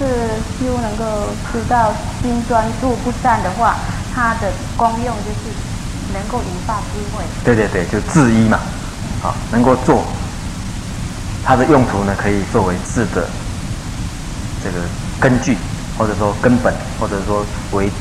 [0.58, 1.06] 修能够
[1.54, 1.94] 修到
[2.24, 3.76] 心专注不散的话，
[4.16, 5.54] 它的功用就是
[6.12, 7.24] 能够引发智慧。
[7.46, 8.58] 对对对，就智一嘛，
[9.22, 10.04] 啊，能够做
[11.46, 13.28] 它的用途呢，可以作为智的
[14.64, 14.80] 这个
[15.20, 15.56] 根据，
[16.00, 17.92] 或者说根本，或者说为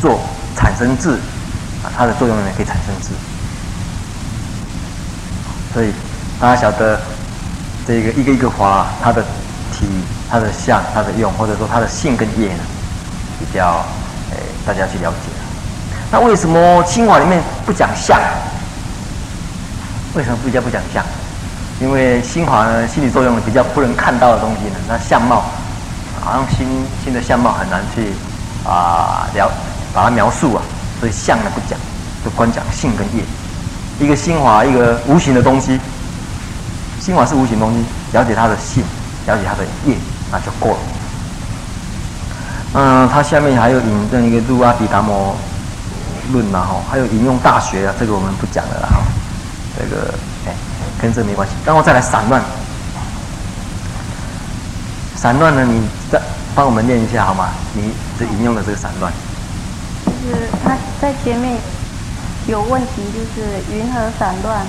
[0.00, 0.18] 做
[0.56, 1.10] 产生智
[1.84, 3.10] 啊，它的作用呢可以产生智。
[5.72, 5.92] 所以
[6.40, 7.00] 大家晓得。
[7.90, 9.20] 这个一个一个法，它的
[9.72, 9.84] 体、
[10.30, 12.60] 它的相、它的用，或者说它的性跟业呢，
[13.40, 13.84] 比较
[14.30, 15.32] 诶，大家去了解。
[16.12, 18.16] 那为什么心华里面不讲相？
[20.14, 21.04] 为什么比较不讲相？
[21.80, 25.42] 因为心华呢，心理作用比较不能看到的东西呢，那相貌
[26.20, 26.68] 好像心
[27.02, 28.12] 心的相貌很难去
[28.64, 29.50] 啊了
[29.92, 30.62] 把它描述啊，
[31.00, 31.76] 所以相呢不讲，
[32.24, 33.24] 就光讲性跟业。
[33.98, 35.80] 一个心华，一个无形的东西。
[37.00, 37.82] 心法是无形东西，
[38.12, 38.84] 了解它的性，
[39.26, 39.96] 了解它的业，
[40.30, 40.78] 那就够了。
[42.74, 45.34] 嗯，它下面还有引证一个入阿毗达摩
[46.32, 49.02] 论嘛，哈，还有引用大学啊，这个我们不讲了啦，哈。
[49.78, 50.12] 这个
[50.46, 50.52] 哎，
[51.00, 51.54] 跟这没关系。
[51.64, 52.42] 然后再来散乱，
[55.16, 55.80] 散乱呢，你
[56.10, 56.20] 再
[56.54, 57.48] 帮我们念一下好吗？
[57.72, 59.10] 你这引用的这个散乱，
[60.04, 61.56] 就是他在前面
[62.46, 64.66] 有问题，就是云何散乱，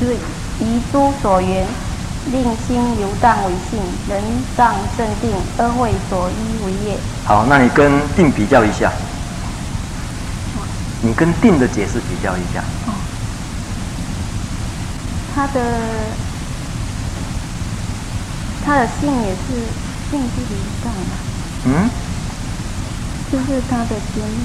[0.00, 0.16] 就是
[0.60, 1.66] 移诸所缘，
[2.26, 4.22] 令心流荡为性，人
[4.56, 6.98] 障正定，恩惠所依为业。
[7.24, 8.92] 好，那你跟定比较一下，
[11.00, 12.62] 你跟定的解释比较一下。
[12.86, 12.94] 哦，
[15.34, 15.60] 他的
[18.64, 19.66] 他的性也是
[20.10, 21.10] 性是流荡的。
[21.64, 21.90] 嗯。
[23.32, 24.36] 就是他的前面。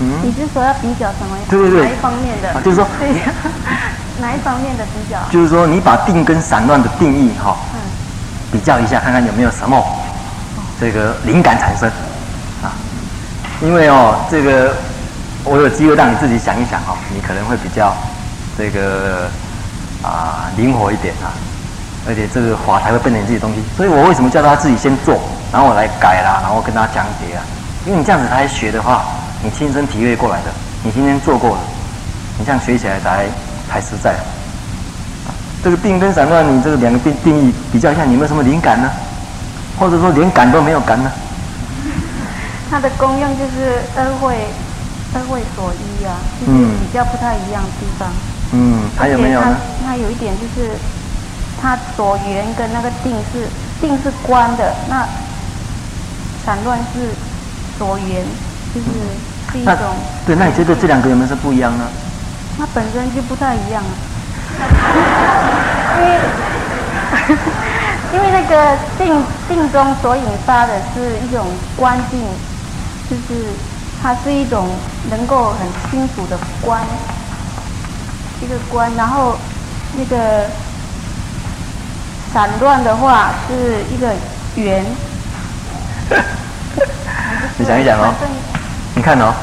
[0.00, 1.36] 嗯，你是说要比较什么？
[1.50, 2.50] 对对对，哪一方面的？
[2.50, 2.86] 啊就是说，
[4.20, 5.18] 哪一方面的比较？
[5.30, 7.80] 就是说，你把定跟散乱的定义哈，嗯，
[8.50, 9.84] 比较一下，看看有没有什么
[10.80, 11.88] 这个灵感产生
[12.62, 12.72] 啊？
[13.60, 14.74] 因为哦，这个
[15.44, 17.94] 我有机会让你自己想一想哦，你可能会比较
[18.56, 19.28] 这个
[20.02, 21.32] 啊灵活一点啊，
[22.08, 23.62] 而且这个法才会变成你自己的东西。
[23.76, 25.20] 所以我为什么叫他自己先做，
[25.52, 27.42] 然后我来改啦，然后跟他讲解啊？
[27.86, 29.04] 因为你这样子才学的话。
[29.42, 30.50] 你亲身体会过来的，
[30.82, 31.58] 你今天做过了，
[32.38, 33.26] 你这样学起来才
[33.68, 34.14] 才实在。
[35.62, 38.90] 这个定跟散乱，你这个两个定定义比较一下，你有没有什么灵感呢？
[39.78, 41.10] 或者说连感都没有感呢？
[42.70, 44.36] 它的功用就是二会
[45.14, 48.08] 二会所依啊，就是比较不太一样的地方。
[48.52, 49.56] 嗯，还有没有呢？
[49.84, 50.70] 它有一点就是，
[51.60, 53.48] 它所缘跟那个定是
[53.80, 55.06] 定是观的，那
[56.44, 57.10] 散乱是
[57.78, 58.24] 所缘，
[58.74, 58.86] 就是。
[59.52, 59.74] 是一种
[60.26, 61.84] 对，那你觉得这两个有没有是不一样呢？
[62.58, 64.62] 它本身就不太一样啊，
[65.98, 66.18] 因 为
[68.14, 71.46] 因为那个定定中所引发的是一种
[71.76, 72.20] 观境，
[73.10, 73.50] 就是
[74.02, 74.68] 它是一种
[75.10, 76.80] 能够很清楚的观，
[78.40, 79.36] 一个观，然后
[79.98, 80.46] 那个
[82.32, 84.14] 散乱的话是一个
[84.54, 84.84] 圆。
[87.58, 88.14] 你想一想哦。
[88.94, 89.34] 你看哦，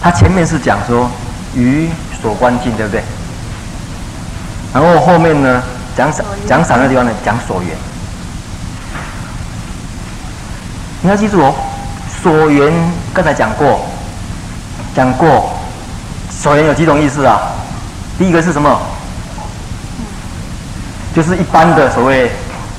[0.00, 1.10] 他前面是讲说
[1.54, 1.88] 于
[2.20, 3.02] 所观境，对不对？
[4.72, 5.62] 然后后面呢，
[5.96, 7.76] 讲散讲散的地方呢，讲所缘。
[11.02, 11.54] 你要记住哦，
[12.22, 12.72] 所缘
[13.12, 13.80] 刚才讲过，
[14.96, 15.52] 讲过
[16.30, 17.40] 所缘有几种意思啊？
[18.18, 18.80] 第一个是什么？
[21.14, 22.30] 就是一般的所谓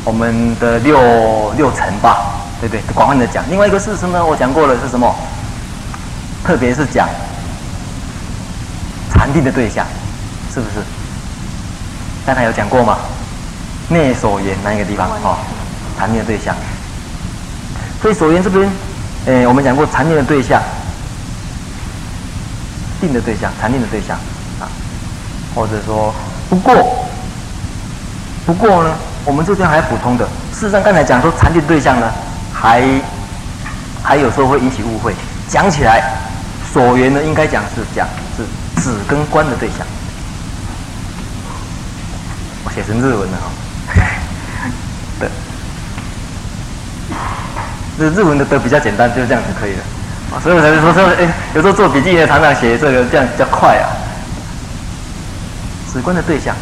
[0.03, 2.81] 我们的六六尘吧，对不对？
[2.93, 3.43] 广泛的讲。
[3.49, 4.21] 另外一个是什么？
[4.25, 5.15] 我讲过了是什么？
[6.43, 7.07] 特别是讲
[9.17, 9.85] 禅定的对象，
[10.53, 10.75] 是不是？
[12.25, 12.97] 刚才有讲过吗？
[13.89, 15.37] 内所缘那一个地方哦，
[15.97, 16.55] 禅定的对象。
[18.01, 18.69] 所以所缘这边，
[19.25, 20.61] 诶，我们讲过禅定的对象，
[22.99, 24.17] 定的对象，禅定的对象
[24.59, 24.67] 啊，
[25.55, 26.13] 或者说
[26.49, 27.05] 不过，
[28.45, 28.93] 不过呢，
[29.23, 32.11] 我们这边还要补充的，事实上刚才讲说禅定的对象呢，
[32.53, 32.83] 还
[34.03, 35.13] 还有时候会引起误会，
[35.47, 36.03] 讲起来。
[36.73, 38.24] 所缘呢，应该讲是讲是
[38.75, 39.85] 子跟官的对象。
[42.63, 43.51] 我写成日文了哈。
[47.97, 49.83] 对，日文的都比较简单，就是这样子可以了。
[50.43, 53.87] 所以我才说说，哎，有时候做笔记的，常常写这个这样比较快啊。
[55.87, 56.53] 子观的对象。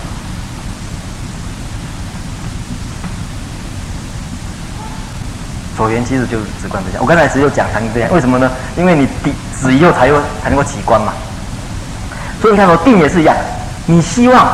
[5.75, 7.01] 所缘其实就是止观对象。
[7.01, 8.51] 我刚才只有讲禅定对象，为什么呢？
[8.77, 11.11] 因为你底止以后才有才能够起观嘛。
[12.43, 13.33] 所以你看说定也是一样，
[13.85, 14.45] 你希望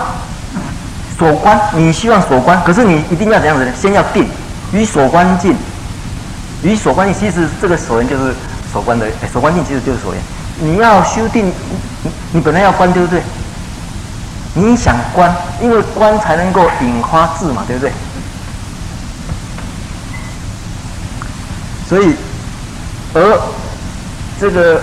[1.17, 3.73] 所观，你希望所观，可是你一定要怎样子呢？
[3.75, 4.27] 先要定，
[4.71, 5.55] 与所观境，
[6.61, 8.35] 与所观境，其实这个所缘就是
[8.71, 10.21] 所观的，所观境其实就是所缘。
[10.59, 11.47] 你要修定，
[12.03, 13.23] 你你本来要观，对不对？
[14.53, 17.91] 你想观，因为观才能够引发智嘛，对不对？
[21.89, 22.13] 所以，
[23.15, 23.41] 而
[24.39, 24.79] 这个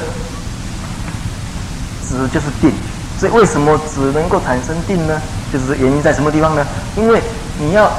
[2.09, 2.73] 止就是定，
[3.19, 5.21] 所以为什么只能够产生定呢？
[5.53, 6.65] 就是原因在什么地方呢？
[6.97, 7.21] 因为
[7.59, 7.91] 你要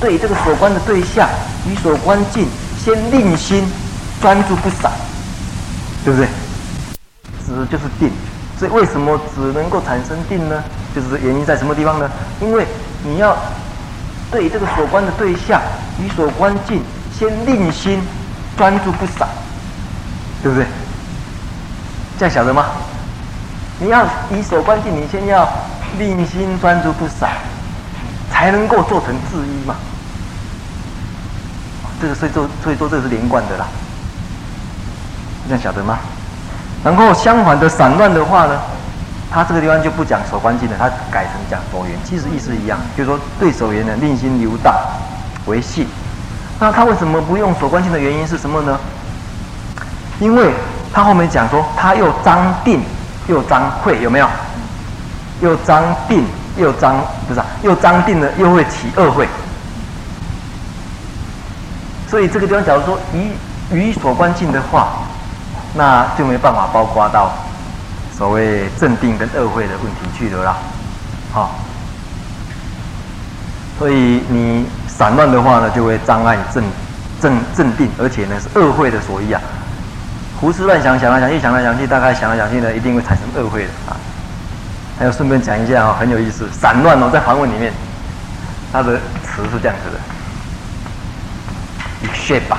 [0.00, 1.28] 对这个所观的对象
[1.68, 2.46] 与所观境，
[2.82, 3.64] 先令心
[4.20, 4.90] 专注不散，
[6.04, 6.26] 对不对？
[7.46, 8.10] 止就是定，
[8.58, 10.62] 所以为什么只能够产生定呢？
[10.94, 12.10] 就是原因在什么地方呢？
[12.40, 12.66] 因为
[13.04, 13.36] 你要
[14.30, 15.60] 对这个所观的对象
[16.00, 16.82] 与所观境。
[17.14, 18.02] 先令心
[18.56, 19.28] 专注不散，
[20.42, 20.66] 对不对？
[22.18, 22.64] 这样晓得吗？
[23.82, 25.48] 你要以守观境，你先要
[25.98, 27.30] 令心专注不散，
[28.30, 29.74] 才能够做成自依嘛。
[32.00, 33.66] 这个所以说，所以说这个是连贯的啦。
[35.48, 35.98] 这样晓得吗？
[36.84, 38.60] 然后相反的散乱的话呢，
[39.32, 44.72] 他这个地方就不讲所观境了，他改成讲所缘，其实意思一样，就是说对所缘的令心流荡
[45.46, 45.88] 为性。
[46.60, 48.78] 那他为什么不用所观境的原因是什么呢？
[50.20, 50.52] 因为
[50.92, 52.80] 他后面讲说，他又张定
[53.28, 54.28] 又张会有没有？
[55.40, 56.24] 又张定
[56.56, 56.96] 又张
[57.26, 57.40] 不是？
[57.62, 59.26] 又张定了又会起恶会。
[62.08, 63.32] 所以这个地方，假如说与
[63.76, 64.88] 与所关境的话，
[65.74, 67.32] 那就没办法包括到
[68.16, 70.56] 所谓正定跟恶会的问题去了啦。
[71.32, 71.50] 好，
[73.78, 76.62] 所以你散乱的话呢，就会障碍正
[77.20, 79.40] 正正定，而且呢是恶会的所依啊。
[80.42, 83.94] 胡思乱想，想来想去，想来想去，大概想来想去呢，一定会产生恶会的啊。
[84.98, 87.72] 还有顺便讲一下啊，很有意思，散乱哦，在梵文里面，
[88.72, 90.00] 它的词是这样子的
[92.08, 92.56] ，vikshepa。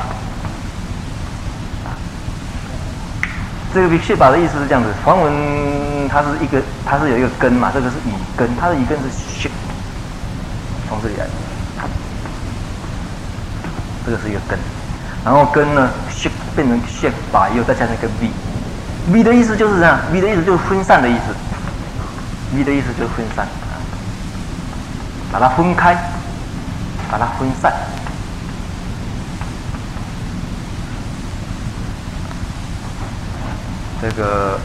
[3.74, 5.34] 这个 shiba 的意思是这样子，梵文
[6.08, 9.50] 它是一个，它是有一个根嘛，这个是乙根，它的乙根是 sh，
[10.88, 11.32] 从这里来的，
[14.06, 14.58] 这个是一个根，
[15.26, 21.34] 然后根呢 sh 变成 shepa 以后再加上一个 v，v 的意思就是这样，v 的意思就是分散的意思
[22.56, 23.48] ，v 的意思就是分散，
[25.32, 25.96] 把它分开，
[27.12, 27.74] 把它分散。
[34.02, 34.60] 这个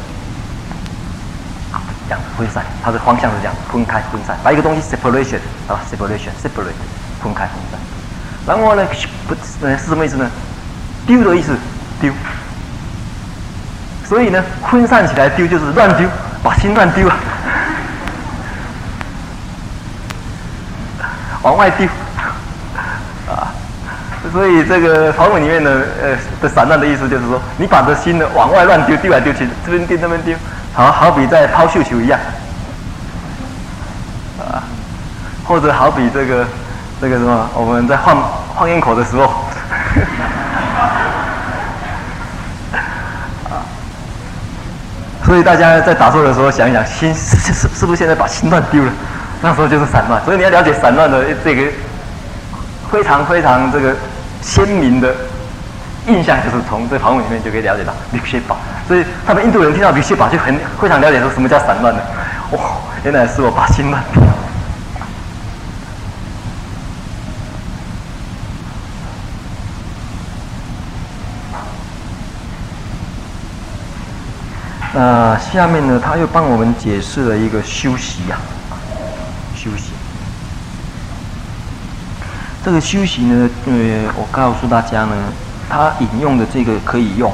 [2.08, 6.74] 这样分散，它的方向是这样分开分散，把一个东西 separation 啊 separation separate
[7.22, 7.78] 分开分散。
[8.46, 8.84] 然后呢，
[9.28, 10.28] 不是什么意思呢？
[11.06, 11.56] 丢的意思，
[12.00, 12.12] 丢。
[14.04, 16.08] 所以呢，分散起来丢就是乱丢，
[16.42, 17.16] 把心乱丢啊，
[21.42, 21.86] 往外丢
[23.28, 23.52] 啊。
[24.32, 25.70] 所以这个梵文里面的
[26.02, 30.34] 呃的散乱的意思就是说，你把这心呢往外乱丢，丢来丢去，这边丢那边丢，
[30.72, 32.18] 好好比在抛绣球一样，
[34.40, 34.64] 啊，
[35.44, 36.46] 或者好比这个
[37.00, 38.22] 这个什么，我们在放
[38.58, 39.30] 放烟口的时候，
[45.28, 48.90] 所以大家在打坐的时候想一想，心是是是不是现在把心乱丢了？
[49.40, 50.20] 那时候就是散乱。
[50.24, 51.62] 所以你要了解散乱的这个
[52.90, 53.94] 非常非常这个。
[54.40, 55.12] 鲜明的
[56.06, 58.56] 印象就是从这梵文里面就可以了解到 v i k s h a
[58.86, 62.00] 所以他们印度人听到 v i k s h a 就很非常了解说什么叫散乱的，
[62.52, 62.60] 哇，
[63.02, 64.22] 原来是我把心乱掉。
[75.00, 78.36] 那下面呢，他又帮我们解释了一个修习呀，
[79.54, 79.92] 修习。
[82.64, 85.14] 这个修习呢，呃，我告诉大家呢，
[85.70, 87.32] 他引用的这个可以用，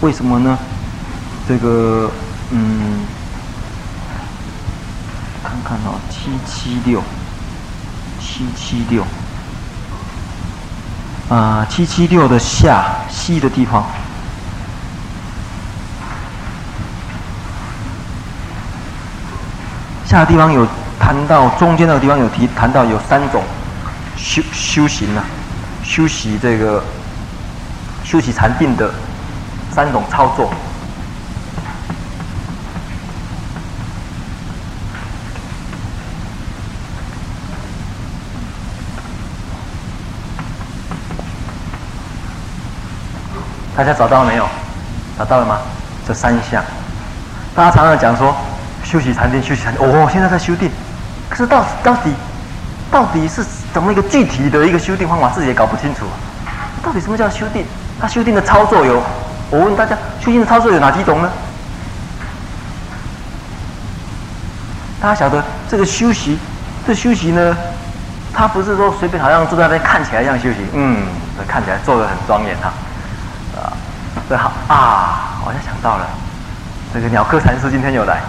[0.00, 0.56] 为什么呢？
[1.46, 2.10] 这个，
[2.52, 3.04] 嗯，
[5.42, 7.02] 看看哦，七七六，
[8.18, 9.04] 七七六，
[11.28, 13.84] 啊，七七六的下西的地方，
[20.14, 20.64] 下的地方有
[20.96, 23.42] 谈到，中间那个地方有提谈到有三种。
[24.16, 25.24] 修修行啊，
[25.82, 26.80] 修习这个
[28.04, 28.88] 修习禅定的
[29.72, 30.54] 三种操作。
[43.76, 44.46] 大家找到了没有？
[45.18, 45.58] 找到了吗？
[46.06, 46.62] 这三项，
[47.56, 48.32] 大家常常讲说
[48.94, 49.84] 休息禅定，休息禅定。
[49.84, 50.70] 哦，现在在修定，
[51.28, 52.12] 可是到到底
[52.92, 53.44] 到底是？
[53.74, 56.06] 怎么一个具体的一个修定方法，自己也搞不清楚。
[56.80, 57.66] 到底什么叫修定？
[58.00, 59.02] 他修定的操作有，
[59.50, 61.28] 我问大家，修定的操作有哪几种呢？
[65.00, 66.38] 大家晓得这个修习，
[66.86, 67.56] 这修习呢，
[68.32, 71.02] 他不是说随便好像坐在那边看起来像修习，嗯，
[71.48, 72.72] 看起来做得很庄严哈，
[73.58, 73.74] 啊，
[74.30, 76.06] 这好啊，我就想到了，
[76.94, 78.20] 这个鸟窠禅师今天又来。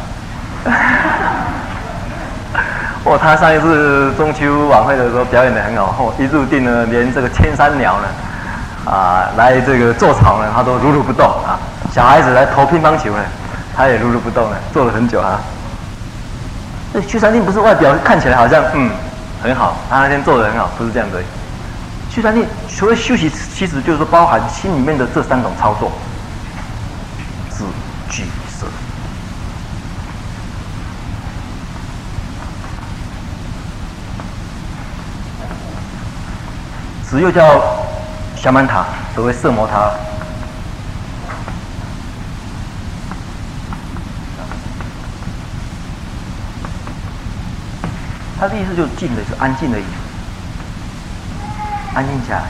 [3.05, 8.07] 哦，他上一次中秋晚会的时候表演得很好，后一入定呢，连这个千山鸟呢，
[8.91, 11.59] 啊，来这个坐草呢，他都如如不动啊。
[11.93, 13.23] 小孩子来投乒乓球呢，
[13.77, 15.39] 他也如如不动呢，坐了很久啊。
[16.91, 18.89] 这修禅定不是外表看起来好像嗯
[19.43, 21.21] 很好，他那天做得很好，不是这样的。
[22.09, 22.43] 修禅定
[22.75, 25.91] 除了休息，其实就是包含心里面的这三种操作，
[27.51, 27.63] 止、
[28.09, 28.23] 聚、
[37.09, 37.19] 摄。
[37.19, 37.61] 又叫
[38.35, 39.91] 夏曼塔，所谓色摩他，
[48.39, 49.89] 他的意思就是静的，是安静的意思，
[51.95, 52.43] 安静下来。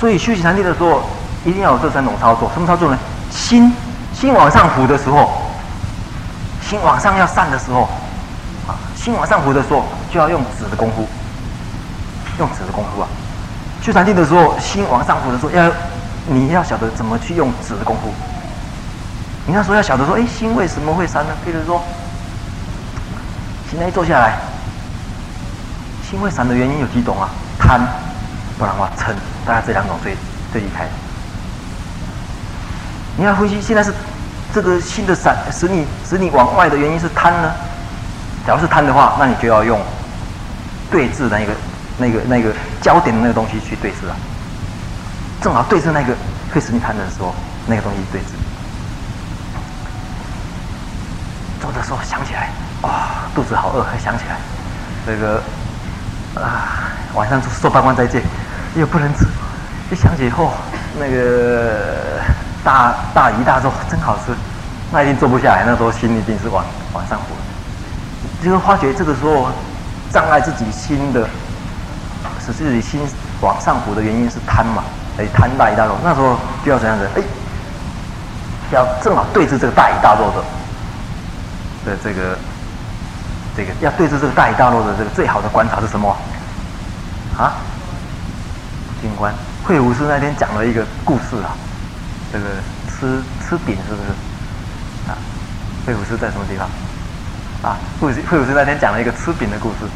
[0.00, 1.02] 所以修习禅定的时候，
[1.44, 2.50] 一定要有这三种操作。
[2.54, 2.98] 什么操作呢？
[3.30, 3.72] 心
[4.12, 5.47] 心往上浮的时候，
[6.68, 7.88] 心往上要散的时候，
[8.66, 11.08] 啊，心往上浮的时候，就要用止的功夫，
[12.38, 13.08] 用止的功夫啊。
[13.80, 15.72] 去禅定的时候，心往上浮的时候，要
[16.26, 18.12] 你要晓得怎么去用止的功夫。
[19.46, 21.30] 你那时候要晓得说，哎，心为什么会散呢？
[21.42, 21.82] 比如说，
[23.70, 24.36] 现在一坐下来，
[26.06, 27.30] 心会散的原因有几种啊？
[27.58, 27.80] 贪，
[28.58, 29.14] 不然的话嗔，
[29.46, 30.14] 大概这两种最
[30.52, 30.86] 最厉害。
[33.16, 33.90] 你要分析，现在是
[34.54, 37.52] 这个心的散使你使你往外的原因是贪呢？
[38.46, 39.78] 假如是贪的话，那你就要用
[40.90, 41.52] 对治那个
[41.98, 44.16] 那个那个焦点的那个东西去对治啊。
[45.40, 46.14] 正好对治那个
[46.52, 47.34] 会使你贪的时候，
[47.66, 48.26] 那个东西对治。
[51.60, 52.50] 走的时候想起来，
[52.82, 54.36] 哇、肚子好饿，还想起来，
[55.06, 55.42] 这个
[56.40, 58.22] 啊，晚上说八关斋戒，
[58.74, 59.26] 又不能吃，
[59.90, 60.54] 一想起以后，
[60.98, 62.22] 那个
[62.64, 64.32] 大大鱼大肉真好吃，
[64.92, 67.34] 那一定坐不下来，那时候心一定是往往上浮。
[68.42, 69.48] 就是发觉这个时候
[70.12, 71.28] 障碍自己心的，
[72.44, 73.00] 使自己心
[73.40, 74.84] 往上浮的原因是贪嘛，
[75.18, 77.08] 哎，贪大鱼大肉，那时候就要怎样子？
[77.16, 77.22] 哎，
[78.70, 80.44] 要正好对治这个大鱼大肉的。
[81.86, 82.36] 的这个，
[83.56, 86.14] 这个要对治这个大鱼大肉的这个最好的观察是什么？
[87.38, 87.54] 啊？
[89.00, 89.32] 静观。
[89.64, 91.54] 慧武师那天讲了一个故事啊，
[92.32, 92.46] 这个
[92.88, 94.08] 吃吃饼是不是？
[95.10, 95.16] 啊？
[95.86, 96.68] 慧武师在什么地方？
[97.62, 97.78] 啊？
[98.00, 99.88] 慧慧武师那天讲了一个吃饼的故事。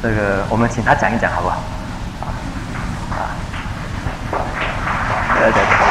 [0.00, 1.56] 这个我们请他讲一讲好不好？
[2.20, 2.26] 啊？
[3.10, 3.34] 啊？
[5.40, 5.84] 来来来。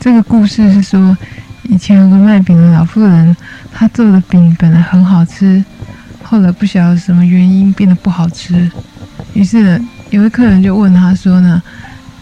[0.00, 1.16] 这个故事是说，
[1.70, 3.36] 以前有个卖饼的老妇人，
[3.72, 5.64] 她做的饼本来很好吃，
[6.20, 8.68] 后来不晓得什么原因变得不好吃。
[9.34, 9.80] 于是，
[10.10, 11.62] 有位客人就问她说呢：“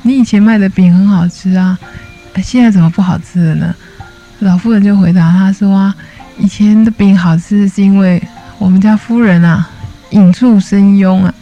[0.02, 1.78] 你以前卖的饼很好吃啊，
[2.42, 3.74] 现在怎么不好吃了呢？”
[4.40, 5.94] 老妇人就回答他说：“啊，
[6.36, 8.22] 以前的饼好吃是因为
[8.58, 9.66] 我们家夫人啊，
[10.10, 11.34] 引处生痈啊，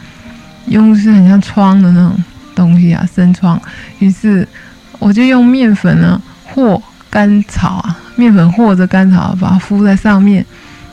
[0.69, 2.23] 痈是很像疮的那种
[2.55, 3.61] 东西啊，生疮，
[3.99, 4.47] 于是。”
[4.99, 6.81] 我就用面粉呢和
[7.17, 10.45] 甘草啊，面粉和着甘草，把它敷在上面，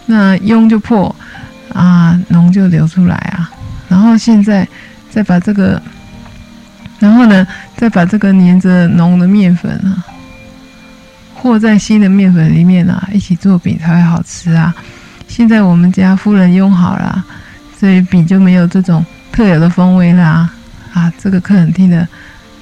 [0.06, 1.14] 那痈就破
[1.70, 3.50] 啊，脓就流出来啊。
[3.90, 4.66] 然后现在
[5.10, 5.82] 再把这个，
[6.98, 7.46] 然后呢，
[7.76, 10.00] 再把这个粘着脓的面粉啊，
[11.34, 14.74] 和在新的面粉里面啊，一起做饼才会好吃啊。
[15.28, 17.22] 现在我们家夫人用好了，
[17.78, 20.48] 所以饼就没有这种特有的风味啦。
[20.94, 22.08] 啊，这个客人听的，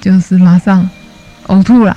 [0.01, 0.85] 就是马上。
[1.47, 1.95] 呕吐了。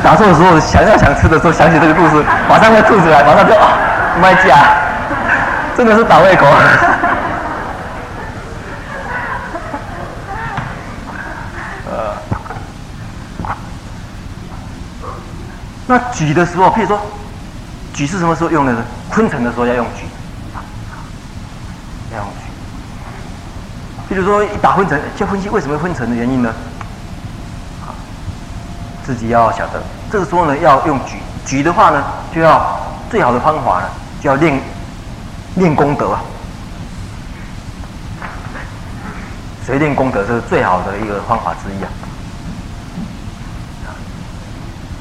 [0.00, 3.78] 打坐的时候，想要想吃的时候，想起这个故事，马上会吐出来，马上就啊，
[4.20, 4.56] 卖价，
[5.76, 6.46] 真的是倒胃口。
[11.88, 12.16] 呃，
[15.86, 17.00] 那举的时候，譬如说，
[17.94, 18.82] 举是什么时候用的呢？
[19.10, 20.04] 昏沉的时候要用举，
[22.12, 24.14] 要用举。
[24.14, 26.52] 譬如说，一打昏沉，就分析为什么昏沉的原因呢？
[29.06, 29.80] 自己要晓得，
[30.10, 31.14] 这个时候呢，要用举
[31.46, 32.02] 举的话呢，
[32.34, 32.76] 就要
[33.08, 33.88] 最好的方法呢，
[34.20, 34.60] 就要练
[35.54, 36.20] 练功德啊。
[39.64, 41.88] 谁练功德是最好的一个方法之一啊？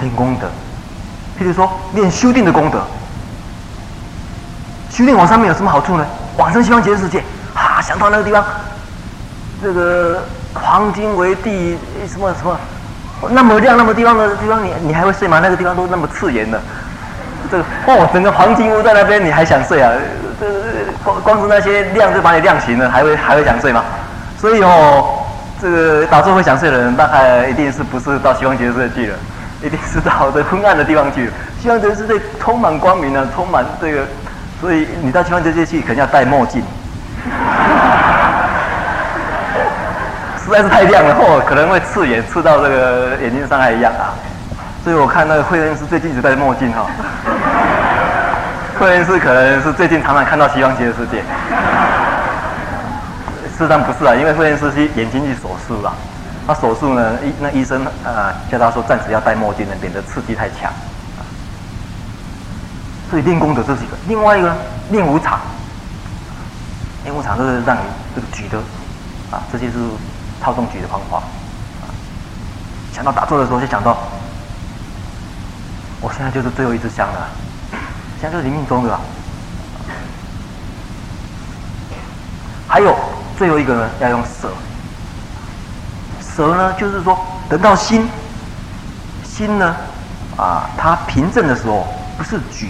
[0.02, 0.46] 练功德，
[1.40, 2.86] 譬如说练修定的功德，
[4.92, 6.06] 修定往上面有什么好处呢？
[6.38, 7.24] 往生西方极乐世界，
[7.56, 8.46] 啊，想到那个地方，
[9.64, 10.24] 这个
[10.54, 11.76] 黄金为地，
[12.08, 12.56] 什么什么，
[13.30, 15.40] 那么亮那么地方的地方，你你还会睡吗？
[15.42, 16.62] 那个地方都那么刺眼的，
[17.50, 19.92] 这个哦，整个黄金屋在那边，你还想睡啊？
[20.40, 20.46] 这
[21.04, 23.84] 光光是那些亮就把你亮醒了，还会还会想睡吗？
[24.38, 25.26] 所以哦，
[25.62, 29.18] 这个打坐会想睡的人，大概一定是不是到西方极乐世界去了，
[29.64, 31.34] 一定是到这昏暗的地方去了。
[31.62, 34.02] 西方极乐世界充满光明啊，充满这个。
[34.62, 36.64] 所以你到西方极乐世界去，肯定要戴墨镜，
[40.46, 44.14] 实在是太亮了，哦，可能会刺眼，刺到这个眼睛伤害一样啊。
[44.84, 46.86] 所以我看那个慧恩师最近一直戴墨镜哈，
[48.80, 51.24] 慧恩师可能是最近常常看到西方极乐世界。
[53.58, 55.92] 事实上不是啊，因为慧恩师去眼睛去手术了，
[56.46, 60.72] 他手术呢，医那医生啊叫他说暂时要戴墨镜呢，免得刺激太强。
[63.10, 64.54] 所以练功德这是一个，另外一个
[64.90, 65.40] 练武场，
[67.04, 67.82] 练武场就是让你
[68.14, 68.58] 这个举的
[69.32, 69.74] 啊，这些是
[70.46, 71.24] 操纵举的方法。
[72.94, 73.98] 想到打坐的时候就想到，
[76.00, 77.28] 我现在就是最后一支香了，
[78.22, 79.00] 现在就是临命终的。
[82.68, 82.96] 还有
[83.36, 84.52] 最后一个呢，要用舍。
[86.22, 87.18] 舍呢，就是说
[87.50, 88.08] 等到心
[89.24, 89.76] 心呢
[90.38, 91.88] 啊，它平静的时候，
[92.20, 92.70] 不是举。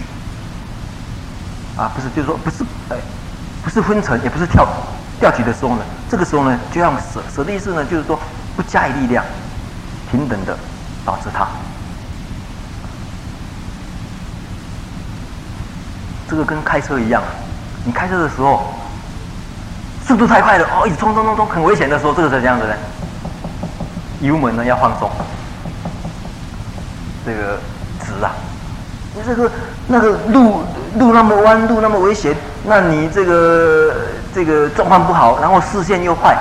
[1.76, 2.96] 啊，不是，就是说，不是，哎，
[3.62, 4.66] 不是昏沉，也不是跳
[5.18, 7.22] 吊举的时候呢，这个时候呢，就要舍。
[7.34, 8.18] 舍的意思呢，就是说，
[8.54, 9.24] 不加以力量，
[10.10, 10.56] 平等的
[11.04, 11.46] 保持它。
[16.28, 17.22] 这个跟开车一样，
[17.84, 18.74] 你开车的时候，
[20.06, 22.74] 速度太快了，哦，一冲冲冲冲，很危险的时候，这个是怎样子呢？
[24.20, 25.10] 油门呢要放松，
[27.24, 27.58] 这个
[28.04, 28.32] 直啊，
[29.14, 29.50] 你这个
[29.86, 30.62] 那个路。
[30.98, 32.34] 路那么弯，路那么危险，
[32.64, 33.94] 那你这个
[34.36, 36.36] 这个状况不好，然后视线又坏。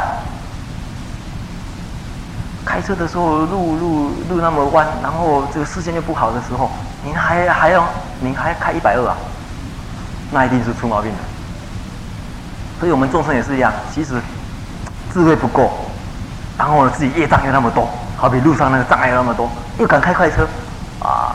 [2.66, 6.70] 开车的时候，路路路那么弯，然后这个视线又不好的时候，
[7.06, 7.88] 您还还要
[8.20, 9.16] 您还开一百二啊？
[10.30, 11.18] 那一定是出毛病的。
[12.82, 14.16] 所以我们众生也是一样，其实
[15.14, 15.72] 智慧不够，
[16.58, 19.50] 然后呢自己业障又那么多，好比路上那个障碍又那么多，
[19.80, 20.46] 又敢开快车，
[21.00, 21.34] 啊，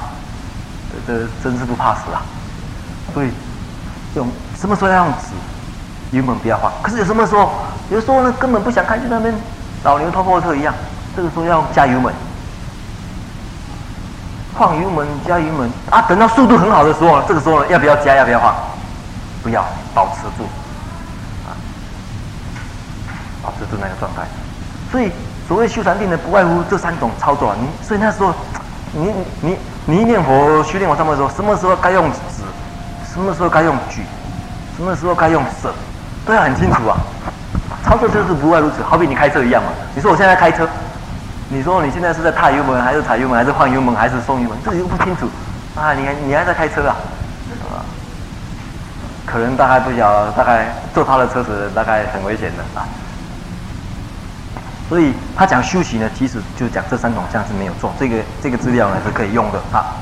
[1.06, 2.20] 这这真是不怕死啊！
[3.14, 3.30] 所以，
[4.14, 4.28] 用
[4.60, 5.28] 什么时候要用止，
[6.10, 6.72] 油门不要放。
[6.82, 7.50] 可是有什么时候，
[7.90, 9.34] 有时候呢根本不想开，就那边
[9.84, 10.74] 老牛拖破车一样。
[11.16, 12.12] 这个时候要加油门，
[14.56, 16.02] 放油门加油门啊！
[16.02, 18.14] 等到速度很好的时候，这个时候呢要不要加？
[18.14, 18.54] 要不要放？
[19.42, 19.64] 不要，
[19.94, 20.44] 保持住，
[21.48, 21.56] 啊，
[23.42, 24.22] 保持住那个状态。
[24.92, 25.10] 所以
[25.48, 27.54] 所谓修禅定的，不外乎这三种操作。
[27.60, 28.34] 你所以那时候，
[28.92, 29.56] 你你
[29.86, 32.18] 你念佛修炼往上的时候，什么时候该用止？
[33.12, 34.02] 什么时候该用举，
[34.76, 35.74] 什么时候该用舍，
[36.24, 36.96] 都要很清楚啊。
[37.84, 39.70] 操作就是不外如此，好比你开车一样嘛。
[39.94, 40.68] 你说我现在开车，
[41.48, 45.28] 你说你现在是在踏油门，还是踩油门，还是换油门，还是松油门，这又不清楚
[45.74, 45.92] 啊。
[45.94, 46.96] 你还你还在开车啊？
[49.26, 52.82] 可能大概不晓得，大概坐他的车子大概很危险的啊。
[54.88, 57.92] 所以他讲修行呢，其实就讲这三种像是没有错。
[57.96, 59.94] 这个这个资料呢是可以用的啊。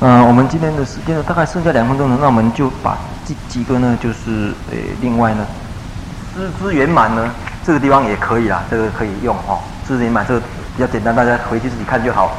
[0.00, 2.96] 嗯、我们今天的时间呢，大概剩下两分钟了，那我们就把
[3.26, 5.44] 这几个呢，就是呃，另外呢，
[6.36, 7.28] 师资圆满呢，
[7.64, 12.32] 这个地方也可以啦，这个可以用哈，师资圆满这个比较简单，大家回去自己看就好。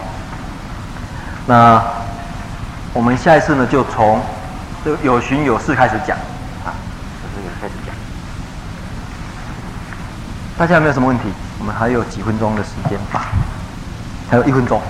[1.46, 1.84] 那
[2.94, 4.22] 我们下一次呢，就从
[4.86, 6.18] 这个有寻有事开始讲
[6.64, 6.72] 啊，
[7.22, 7.94] 从这个开始讲。
[10.58, 11.26] 大家有没有什么问题？
[11.60, 13.26] 我们还有几分钟的时间吧，
[14.30, 14.82] 还有一分钟。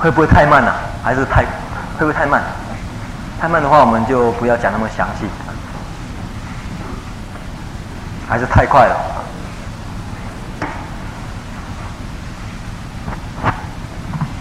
[0.00, 0.74] 会不会太慢了、
[1.04, 1.42] 还是太
[1.98, 2.42] 会不会太慢？
[3.38, 5.26] 太慢的话，我们就不要讲那么详细。
[8.26, 8.96] 还是太快了？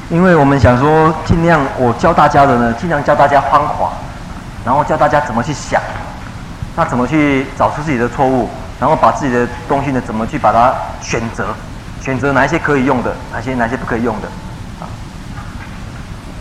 [0.09, 3.91] 因为我们想说，尽量我教大家的呢，尽量教大家方法，
[4.63, 5.81] 然后教大家怎么去想，
[6.75, 8.49] 那怎么去找出自己的错误，
[8.79, 11.47] 然后把自己的东西呢，怎么去把它选择，
[12.01, 14.27] 选择哪一些可以用的，哪些哪些不可以用的。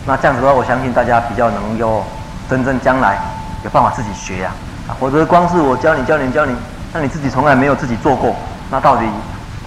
[0.09, 2.03] 那这样子的话，我相信大家比较能够
[2.49, 3.15] 真正将来
[3.63, 4.51] 有办法自己学呀，
[4.87, 6.55] 啊，否则光是我教你教你教你，
[6.91, 8.35] 那你自己从来没有自己做过，
[8.71, 9.05] 那到底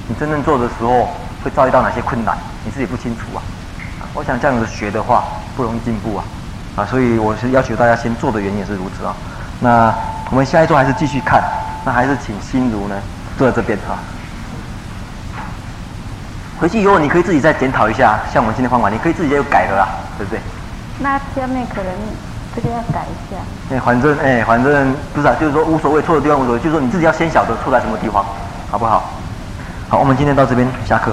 [0.08, 1.08] 你真正做的时候
[1.44, 3.38] 会遭遇到哪些困难，你自己不清楚啊。
[4.14, 5.22] 我想这样子学的话
[5.56, 6.24] 不容易进步啊，
[6.74, 9.14] 啊，所以我是要求大家先做的原因也是如此啊。
[9.60, 9.94] 那
[10.30, 11.40] 我们下一周还是继续看，
[11.84, 12.96] 那还是请心如呢
[13.38, 13.94] 坐在这边啊。
[16.62, 20.38] 回去以后，你可以自己再检讨一下，像我们今天方法，你可以自己再改的啦，对不对？
[21.00, 21.92] 那下面可能
[22.54, 23.36] 这个要改一下。
[23.74, 28.24] 哎，反正哎，反正不是啊，就是说无所谓，错的地方无所谓，就是说你自己要先晓得错在什么地方，
[28.70, 29.10] 好不好？
[29.88, 31.10] 好，我们今天到这边下课。